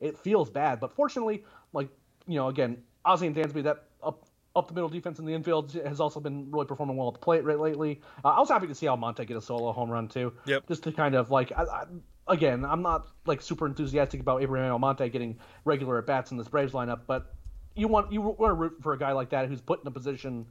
[0.00, 0.80] it feels bad.
[0.80, 1.88] But fortunately, like
[2.26, 5.72] you know, again, Ozzy and Dansby, that up up the middle defense in the infield
[5.84, 8.00] has also been really performing well at the plate right lately.
[8.24, 10.32] Uh, I was happy to see Almonte get a solo home run too.
[10.46, 10.66] Yep.
[10.66, 11.84] Just to kind of like, I, I,
[12.26, 16.48] again, I'm not like super enthusiastic about Abraham Almonte getting regular at bats in this
[16.48, 17.34] Braves lineup, but
[17.76, 19.90] you want you want to root for a guy like that who's put in a
[19.90, 20.46] position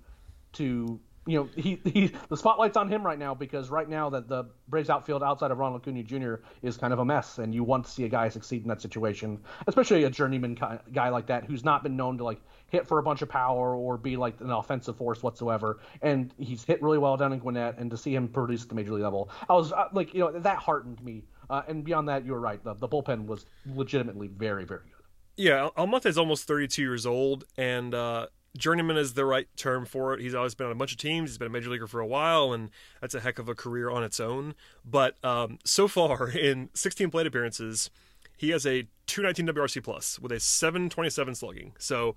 [0.54, 1.00] to
[1.30, 4.46] you know he, he the spotlight's on him right now because right now that the
[4.68, 6.36] Braves outfield outside of Ronald Acuna Jr.
[6.62, 8.82] is kind of a mess, and you want to see a guy succeed in that
[8.82, 10.58] situation, especially a journeyman
[10.94, 13.76] guy like that who's not been known to like hit for a bunch of power
[13.76, 15.80] or be like an offensive force whatsoever.
[16.02, 18.76] And he's hit really well down in Gwinnett, and to see him produce at the
[18.76, 21.24] major league level, I was uh, like, you know, that heartened me.
[21.50, 22.64] Uh, and beyond that, you were right.
[22.64, 25.04] The, the bullpen was legitimately very, very good.
[25.36, 28.28] Yeah, Almonte is almost 32 years old, and uh,
[28.58, 30.22] journeyman is the right term for it.
[30.22, 31.30] He's always been on a bunch of teams.
[31.30, 32.70] He's been a major leaguer for a while, and
[33.02, 34.56] that's a heck of a career on its own.
[34.84, 37.90] But um, so far, in 16 plate appearances,
[38.38, 41.74] he has a 219 WRC plus with a 727 slugging.
[41.78, 42.16] So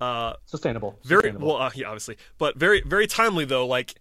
[0.00, 0.98] uh, Sustainable.
[1.04, 1.48] very Sustainable.
[1.48, 3.66] well, uh, yeah, obviously, but very very timely though.
[3.66, 3.94] Like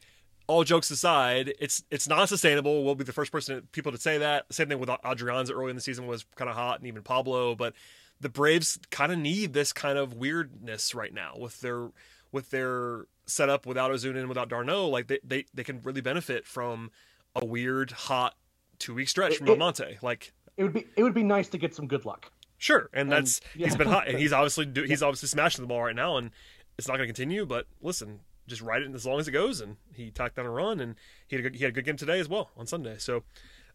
[0.48, 2.84] all jokes aside, it's it's not sustainable.
[2.86, 4.46] We'll be the first person people to say that.
[4.52, 7.56] Same thing with Adrianza early in the season was kind of hot, and even Pablo.
[7.56, 7.74] But
[8.20, 11.90] the Braves kind of need this kind of weirdness right now with their
[12.32, 14.88] with their setup without Ozuna and without d'Arnaud.
[14.90, 16.92] Like they, they they can really benefit from
[17.36, 18.36] a weird hot
[18.80, 19.98] two week stretch from It- it- Almonte.
[20.02, 22.32] Like it would be it would be nice to get some good luck.
[22.58, 23.68] Sure, and that's yeah.
[23.68, 26.32] he's been hot, and he's obviously do, he's obviously smashing the ball right now, and
[26.78, 27.46] it's not going to continue.
[27.46, 30.50] But listen, just ride it as long as it goes, and he tacked down a
[30.50, 30.96] run, and
[31.28, 32.96] he had a good, he had a good game today as well on Sunday.
[32.98, 33.22] So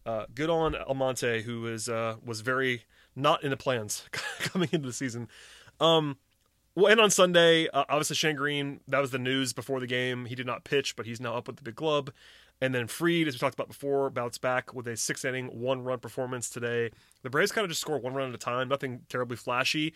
[0.05, 2.82] uh, good on Almonte, who is uh, was very
[3.15, 4.09] not in the plans
[4.41, 5.29] coming into the season.
[5.81, 6.17] Um,
[6.75, 10.25] well, and on Sunday, uh, obviously Shane Greene, that was the news before the game.
[10.27, 12.11] He did not pitch, but he's now up with the big club.
[12.63, 15.83] And then Fried, as we talked about before, bounced back with a six inning, one
[15.83, 16.91] run performance today.
[17.23, 19.95] The Braves kind of just score one run at a time, nothing terribly flashy.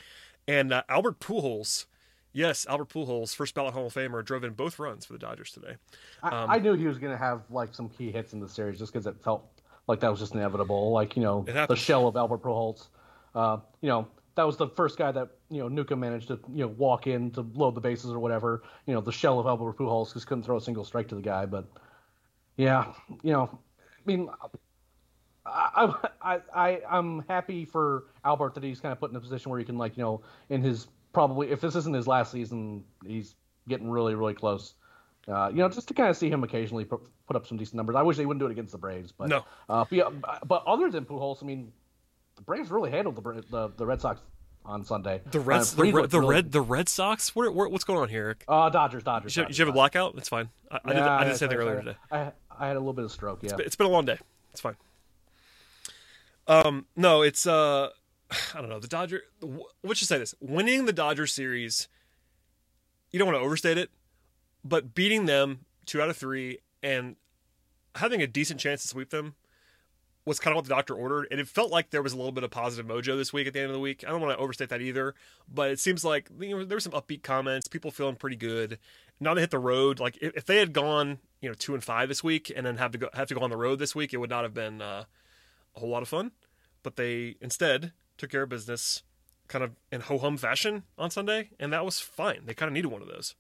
[0.49, 1.87] And uh, Albert Pujols,
[2.33, 5.53] yes, Albert Pujols, first ballot Hall of Famer, drove in both runs for the Dodgers
[5.53, 5.77] today.
[6.25, 8.49] Um, I, I, knew he was going to have like some key hits in the
[8.49, 9.47] series just because it felt
[9.87, 10.91] like that was just inevitable.
[10.91, 12.89] Like you know, the shell of Albert Pujols.
[13.37, 16.63] Uh, you know, that was the first guy that you know Nuka managed to you
[16.65, 18.63] know walk in to load the bases or whatever.
[18.87, 21.23] You know, the shell of Albert Pujols just couldn't throw a single strike to the
[21.23, 21.67] guy, but
[22.57, 24.29] yeah, you know, I mean,
[25.45, 29.51] I, I, I, I'm happy for Albert that he's kind of put in a position
[29.51, 32.85] where he can, like, you know, in his probably, if this isn't his last season,
[33.07, 33.35] he's
[33.69, 34.75] getting really, really close.
[35.29, 37.75] Uh, you know, just to kind of see him occasionally put, put up some decent
[37.75, 37.97] numbers.
[37.97, 39.45] I wish they wouldn't do it against the Braves, but no.
[39.69, 40.09] Uh, but, yeah,
[40.47, 41.73] but other than Pujols, I mean,
[42.37, 44.21] the Braves really handled the the, the Red Sox
[44.65, 45.23] on Sunday.
[45.31, 46.35] The Reds, uh, the, Red, the really...
[46.35, 47.35] Red, the Red Sox.
[47.35, 48.25] Where, where, what's going on here?
[48.25, 48.45] Eric?
[48.49, 49.33] Uh, Dodgers, Dodgers.
[49.33, 50.15] Did you, Dodgers, you have a blackout?
[50.15, 50.49] That's fine.
[50.71, 51.03] I, I did.
[51.03, 51.97] I did say that earlier today.
[52.11, 53.41] I, I had a little bit of stroke.
[53.43, 54.19] Yeah, it's been, it's been a long day.
[54.53, 54.77] It's fine.
[56.49, 57.91] Um, no, it's uh,
[58.55, 58.81] I don't know.
[58.81, 59.23] The Dodger.
[59.83, 61.89] Let's just say this: winning the Dodger series,
[63.11, 63.91] you don't want to overstate it,
[64.65, 67.17] but beating them two out of three and
[67.95, 69.35] having a decent chance to sweep them
[70.27, 72.33] was kind of what the doctor ordered, and it felt like there was a little
[72.33, 74.05] bit of positive mojo this week at the end of the week.
[74.07, 75.15] I don't want to overstate that either,
[75.49, 78.79] but it seems like you know there were some upbeat comments, people feeling pretty good.
[79.21, 80.01] Now they hit the road.
[80.01, 82.91] Like if, they had gone, you know, two and five this week, and then have
[82.91, 84.83] to go have to go on the road this week, it would not have been
[84.83, 85.05] uh,
[85.77, 86.33] a whole lot of fun.
[86.83, 89.05] But they instead took care of business,
[89.47, 92.43] kind of in ho hum fashion on Sunday, and that was fine.
[92.47, 93.37] They kind of needed one of those.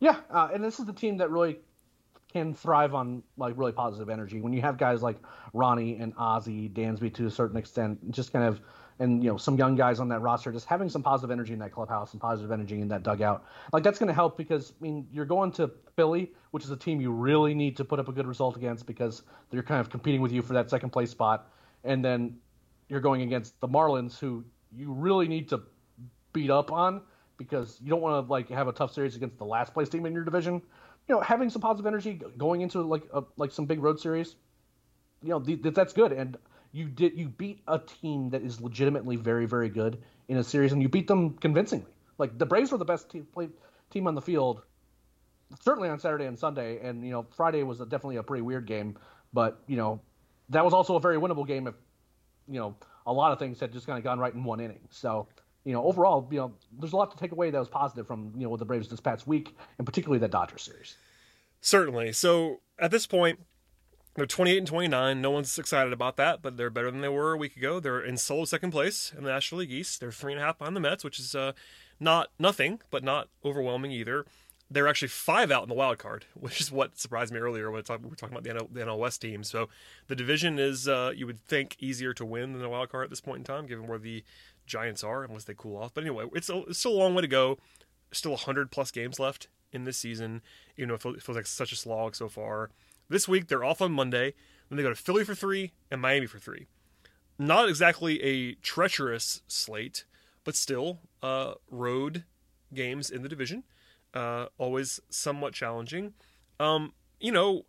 [0.00, 1.58] Yeah, uh, and this is the team that really
[2.32, 4.40] can thrive on like really positive energy.
[4.40, 5.16] When you have guys like
[5.52, 8.60] Ronnie and Ozzie, Dansby to a certain extent, just kind of
[8.98, 11.58] and you know some young guys on that roster, just having some positive energy in
[11.58, 14.82] that clubhouse and positive energy in that dugout, like that's going to help because I
[14.82, 18.08] mean you're going to Philly, which is a team you really need to put up
[18.08, 21.10] a good result against because they're kind of competing with you for that second place
[21.10, 21.50] spot,
[21.84, 22.36] and then
[22.88, 24.44] you're going against the Marlins, who
[24.76, 25.62] you really need to
[26.32, 27.00] beat up on
[27.38, 30.04] because you don't want to like have a tough series against the last place team
[30.04, 30.60] in your division
[31.10, 34.36] you know, having some positive energy going into like a, like some big road series,
[35.24, 36.12] you know, th- that's good.
[36.12, 36.38] And
[36.70, 40.70] you did you beat a team that is legitimately very very good in a series,
[40.70, 41.90] and you beat them convincingly.
[42.16, 43.48] Like the Braves were the best team play,
[43.90, 44.62] team on the field,
[45.60, 48.66] certainly on Saturday and Sunday, and you know Friday was a, definitely a pretty weird
[48.66, 48.96] game,
[49.32, 50.00] but you know
[50.50, 51.74] that was also a very winnable game if
[52.46, 54.86] you know a lot of things had just kind of gone right in one inning.
[54.90, 55.26] So
[55.64, 58.32] you know, overall, you know, there's a lot to take away that was positive from
[58.36, 60.96] you know the Braves this past week, and particularly that Dodgers series.
[61.60, 62.12] Certainly.
[62.12, 63.40] So at this point,
[64.14, 65.20] they're 28 and 29.
[65.20, 67.78] No one's excited about that, but they're better than they were a week ago.
[67.78, 70.00] They're in solo second place in the National League East.
[70.00, 71.52] They're three and a half behind the Mets, which is uh,
[72.00, 74.26] not nothing, but not overwhelming either.
[74.72, 77.82] They're actually five out in the wild card, which is what surprised me earlier when
[78.02, 79.44] we were talking about the NL, the NL West team.
[79.44, 79.68] So
[80.08, 83.10] the division is, uh, you would think, easier to win than the wild card at
[83.10, 84.24] this point in time, given where the
[84.70, 85.92] Giants are, unless they cool off.
[85.92, 87.58] But anyway, it's, a, it's still a long way to go.
[88.12, 90.42] Still 100 plus games left in this season,
[90.76, 92.70] even though it feels like such a slog so far.
[93.08, 94.34] This week, they're off on Monday.
[94.68, 96.66] Then they go to Philly for three and Miami for three.
[97.38, 100.04] Not exactly a treacherous slate,
[100.44, 102.24] but still uh, road
[102.72, 103.64] games in the division.
[104.14, 106.14] Uh, always somewhat challenging.
[106.58, 107.64] Um, you know,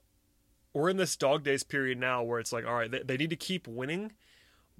[0.74, 3.30] we're in this dog days period now where it's like, all right, they, they need
[3.30, 4.12] to keep winning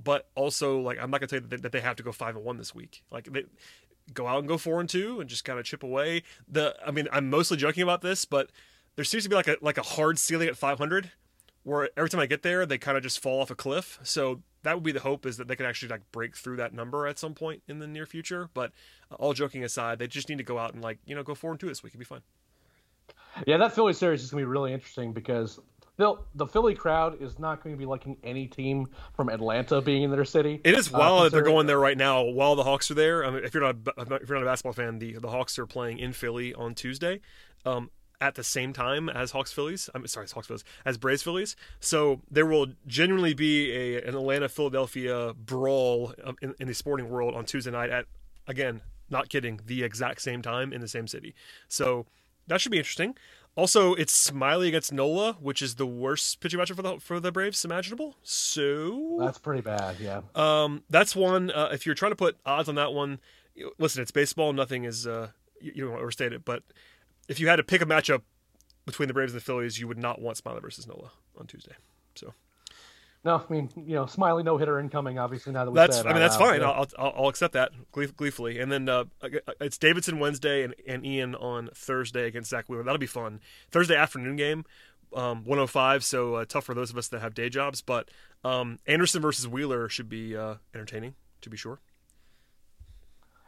[0.04, 2.46] but also like I'm not gonna tell you that they have to go five and
[2.46, 3.04] one this week.
[3.12, 3.46] Like they
[4.14, 6.24] go out and go four and two and just kind of chip away.
[6.48, 8.50] The I mean I'm mostly joking about this, but
[8.96, 11.12] there seems to be like a like a hard ceiling at 500
[11.64, 14.00] where every time I get there they kind of just fall off a cliff.
[14.04, 16.74] So that would be the hope is that they can actually like break through that
[16.74, 18.50] number at some point in the near future.
[18.54, 18.72] But
[19.20, 21.52] all joking aside, they just need to go out and like you know go four
[21.52, 21.92] and two this week.
[21.92, 22.22] It'd be fine.
[23.48, 25.60] Yeah, that Philly series is gonna be really interesting because
[25.98, 30.04] the the Philly crowd is not going to be liking any team from Atlanta being
[30.04, 30.62] in their city.
[30.64, 33.26] It is wild uh, that they're going there right now while the Hawks are there.
[33.26, 35.68] I mean, if you're not if you're not a basketball fan, the the Hawks are
[35.68, 37.22] playing in Philly on Tuesday.
[37.66, 39.90] Um, at the same time as Hawks Phillies.
[39.96, 41.56] I'm sorry, Hawks Phillies as Braves Phillies.
[41.80, 47.10] So there will genuinely be a an Atlanta Philadelphia brawl um, in, in the sporting
[47.10, 48.06] world on Tuesday night at
[48.48, 51.34] again, not kidding, the exact same time in the same city.
[51.68, 52.06] So
[52.48, 53.16] that should be interesting.
[53.56, 57.32] Also, it's Smyly against Nola, which is the worst pitching matchup for the for the
[57.32, 58.16] Braves imaginable.
[58.24, 59.98] So that's pretty bad.
[60.00, 60.22] Yeah.
[60.36, 61.52] Um, that's one.
[61.52, 63.20] Uh, if you're trying to put odds on that one,
[63.78, 64.54] listen, it's baseball.
[64.54, 65.06] Nothing is.
[65.06, 65.30] Uh,
[65.60, 66.64] you, you don't want to overstate it, but
[67.28, 68.22] if you had to pick a matchup
[68.86, 71.74] between the Braves and the Phillies, you would not want Smyly versus Nola on Tuesday.
[72.16, 72.34] So
[73.24, 75.20] no, I mean, you know, Smyly no hitter incoming.
[75.20, 76.64] Obviously, now that we that's, said, I mean, that's fine.
[76.64, 78.60] I'll, I'll, I'll accept that gleefully.
[78.60, 79.06] And then uh,
[79.60, 82.84] it's Davidson Wednesday and, and Ian on Thursday against Zack Wheeler.
[82.84, 83.40] That'll be fun.
[83.70, 84.66] Thursday afternoon game.
[85.16, 87.82] um, 105, so uh, tough for those of us that have day jobs.
[87.82, 88.10] But
[88.44, 91.80] um, Anderson versus Wheeler should be uh, entertaining, to be sure.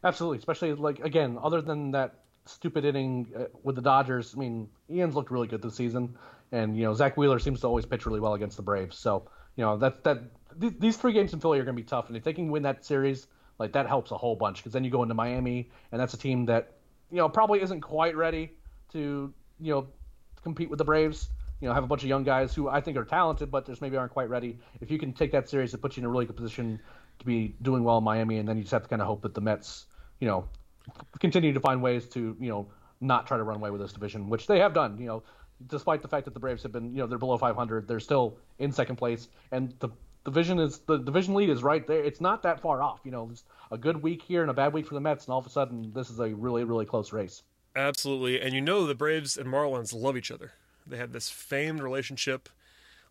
[0.04, 2.16] Absolutely, especially like again, other than that
[2.46, 4.34] stupid inning uh, with the Dodgers.
[4.36, 6.18] I mean, Ian's looked really good this season,
[6.52, 8.98] and you know Zack Wheeler seems to always pitch really well against the Braves.
[8.98, 9.26] So
[9.56, 10.20] you know that that
[10.60, 12.50] th- these three games in Philly are going to be tough, and if they can
[12.50, 13.28] win that series,
[13.60, 16.18] like that helps a whole bunch because then you go into Miami, and that's a
[16.18, 16.74] team that
[17.12, 18.52] you know probably isn't quite ready
[18.92, 19.88] to you know
[20.44, 21.30] compete with the Braves.
[21.62, 23.82] You know, have a bunch of young guys who I think are talented, but just
[23.82, 24.60] maybe aren't quite ready.
[24.82, 26.78] If you can take that series, it puts you in a really good position
[27.20, 29.22] to be doing well in Miami, and then you just have to kind of hope
[29.22, 29.86] that the Mets,
[30.20, 30.46] you know,
[31.20, 32.68] continue to find ways to you know
[33.00, 34.98] not try to run away with this division, which they have done.
[34.98, 35.24] You know,
[35.68, 38.38] despite the fact that the Braves have been you know they're below 500, they're still
[38.60, 39.90] in second place, and the
[40.26, 42.04] division is the division lead is right there.
[42.04, 43.00] It's not that far off.
[43.04, 45.34] You know, it's a good week here and a bad week for the Mets, and
[45.34, 47.44] all of a sudden this is a really really close race.
[47.76, 50.52] Absolutely, and you know the Braves and Marlins love each other.
[50.86, 52.50] They have this famed relationship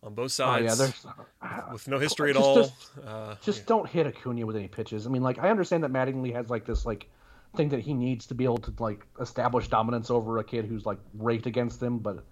[0.03, 0.79] on both sides.
[0.79, 2.55] Oh, yeah, with no history at just, all.
[2.55, 3.65] Just, uh, just yeah.
[3.67, 5.07] don't hit Acuna with any pitches.
[5.07, 7.09] I mean, like I understand that Mattingly has like this like
[7.55, 10.85] thing that he needs to be able to like establish dominance over a kid who's
[10.85, 12.23] like raked against him, but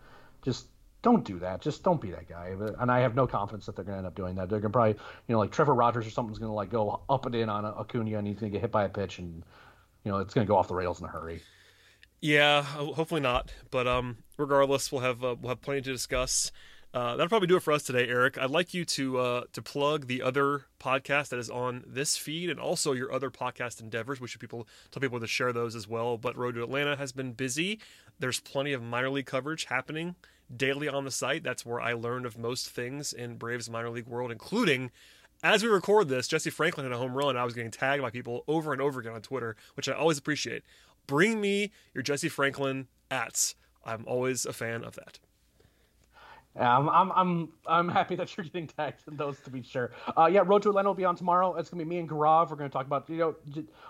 [0.44, 0.68] just
[1.02, 1.62] don't do that.
[1.62, 2.56] Just don't be that guy.
[2.80, 4.50] And I have no confidence that they're going to end up doing that.
[4.50, 4.94] They're going to probably,
[5.28, 7.66] you know, like Trevor Rogers or something's going to like go up and in on
[7.66, 9.44] Acuna and he's going to get hit by a pitch and,
[10.04, 11.42] you know, it's going to go off the rails in a hurry.
[12.22, 13.52] Yeah, hopefully not.
[13.72, 16.52] But um, regardless, we'll have uh, we'll have plenty to discuss.
[16.94, 18.38] Uh, that'll probably do it for us today, Eric.
[18.38, 22.50] I'd like you to uh, to plug the other podcast that is on this feed
[22.50, 24.20] and also your other podcast endeavors.
[24.20, 26.18] We should people tell people to share those as well.
[26.18, 27.80] But Road to Atlanta has been busy.
[28.20, 30.16] There's plenty of minor league coverage happening
[30.56, 31.44] daily on the site.
[31.44, 34.92] That's where I learned of most things in Braves minor league world, including
[35.44, 37.36] as we record this, Jesse Franklin had a home run.
[37.36, 40.18] I was getting tagged by people over and over again on Twitter, which I always
[40.18, 40.64] appreciate.
[41.08, 43.56] Bring me your Jesse Franklin ats.
[43.84, 45.20] I'm always a fan of that.
[46.56, 49.92] Yeah, I'm, I'm, I'm, I'm happy that you're getting tagged in those to be sure.
[50.18, 51.56] Uh, yeah, Road to Atlanta will be on tomorrow.
[51.56, 52.50] It's gonna be me and Gaurav.
[52.50, 53.36] We're gonna talk about you know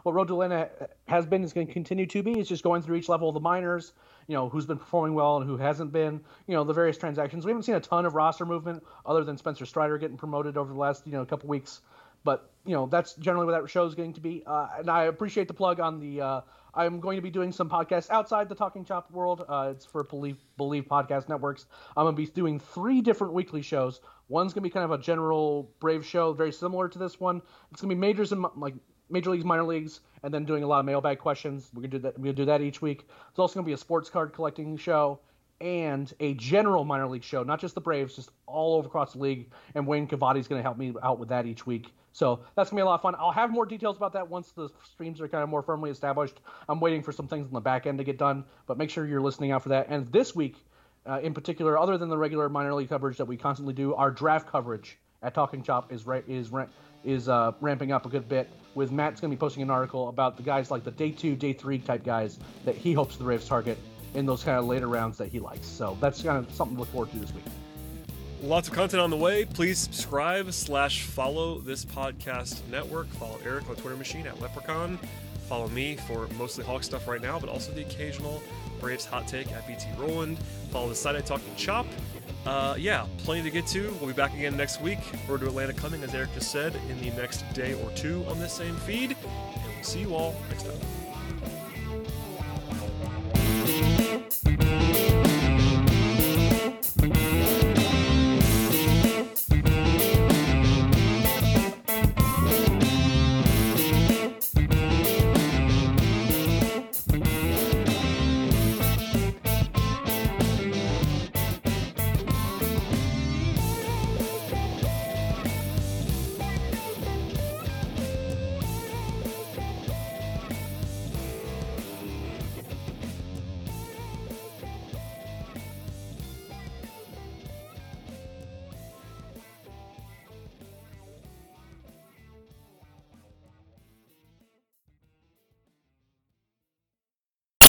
[0.03, 0.70] what Road to Atlanta
[1.07, 2.39] has been is to continue to be.
[2.39, 3.93] It's just going through each level of the minors.
[4.28, 6.22] You know who's been performing well and who hasn't been.
[6.47, 7.45] You know the various transactions.
[7.45, 10.72] We haven't seen a ton of roster movement other than Spencer Strider getting promoted over
[10.72, 11.82] the last you know couple weeks.
[12.24, 14.43] But you know that's generally what that show is going to be.
[14.45, 16.22] Uh, and I appreciate the plug on the.
[16.22, 16.41] Uh,
[16.74, 19.43] I'm going to be doing some podcasts outside the Talking Chop world.
[19.47, 21.65] Uh, it's for Believe Believe Podcast Networks.
[21.97, 24.01] I'm going to be doing three different weekly shows.
[24.30, 27.41] One's going to be kind of a general Brave show, very similar to this one.
[27.72, 28.76] It's going to be majors and like
[29.09, 31.69] major leagues, minor leagues, and then doing a lot of mailbag questions.
[31.74, 32.17] We're gonna do that.
[32.17, 33.05] We're gonna do that each week.
[33.30, 35.19] It's also going to be a sports card collecting show
[35.62, 39.20] and a general minor league show, not just the Braves, just all over across the
[39.20, 39.51] league.
[39.76, 41.93] And Wayne Cavadi is going to help me out with that each week.
[42.14, 43.16] So that's gonna be a lot of fun.
[43.18, 46.41] I'll have more details about that once the streams are kind of more firmly established.
[46.68, 49.05] I'm waiting for some things on the back end to get done, but make sure
[49.05, 49.88] you're listening out for that.
[49.89, 50.57] And this week,
[51.05, 54.12] uh, in particular, other than the regular minor league coverage that we constantly do, our
[54.12, 56.51] draft coverage at Talking Chop is right is
[57.03, 58.49] is uh, ramping up a good bit.
[58.76, 61.53] With Matt's gonna be posting an article about the guys like the day two, day
[61.53, 63.78] three type guys that he hopes the Braves target
[64.14, 65.68] in those kind of later rounds that he likes.
[65.68, 67.45] So that's kind of something to look forward to this week.
[68.43, 69.45] Lots of content on the way.
[69.45, 73.07] Please subscribe slash follow this podcast network.
[73.07, 74.97] Follow Eric on Twitter machine at Leprechaun.
[75.47, 78.41] Follow me for mostly Hawk stuff right now, but also the occasional
[78.80, 80.39] Braves hot take at BT Rowland.
[80.72, 81.86] Follow the site I Talking Chop.
[82.45, 83.95] Uh, yeah, plenty to get to.
[83.99, 84.99] We'll be back again next week.
[85.28, 88.39] Road to Atlanta coming, as Eric just said, in the next day or two on
[88.39, 89.12] this same feed.
[89.12, 91.01] And we'll see you all next time.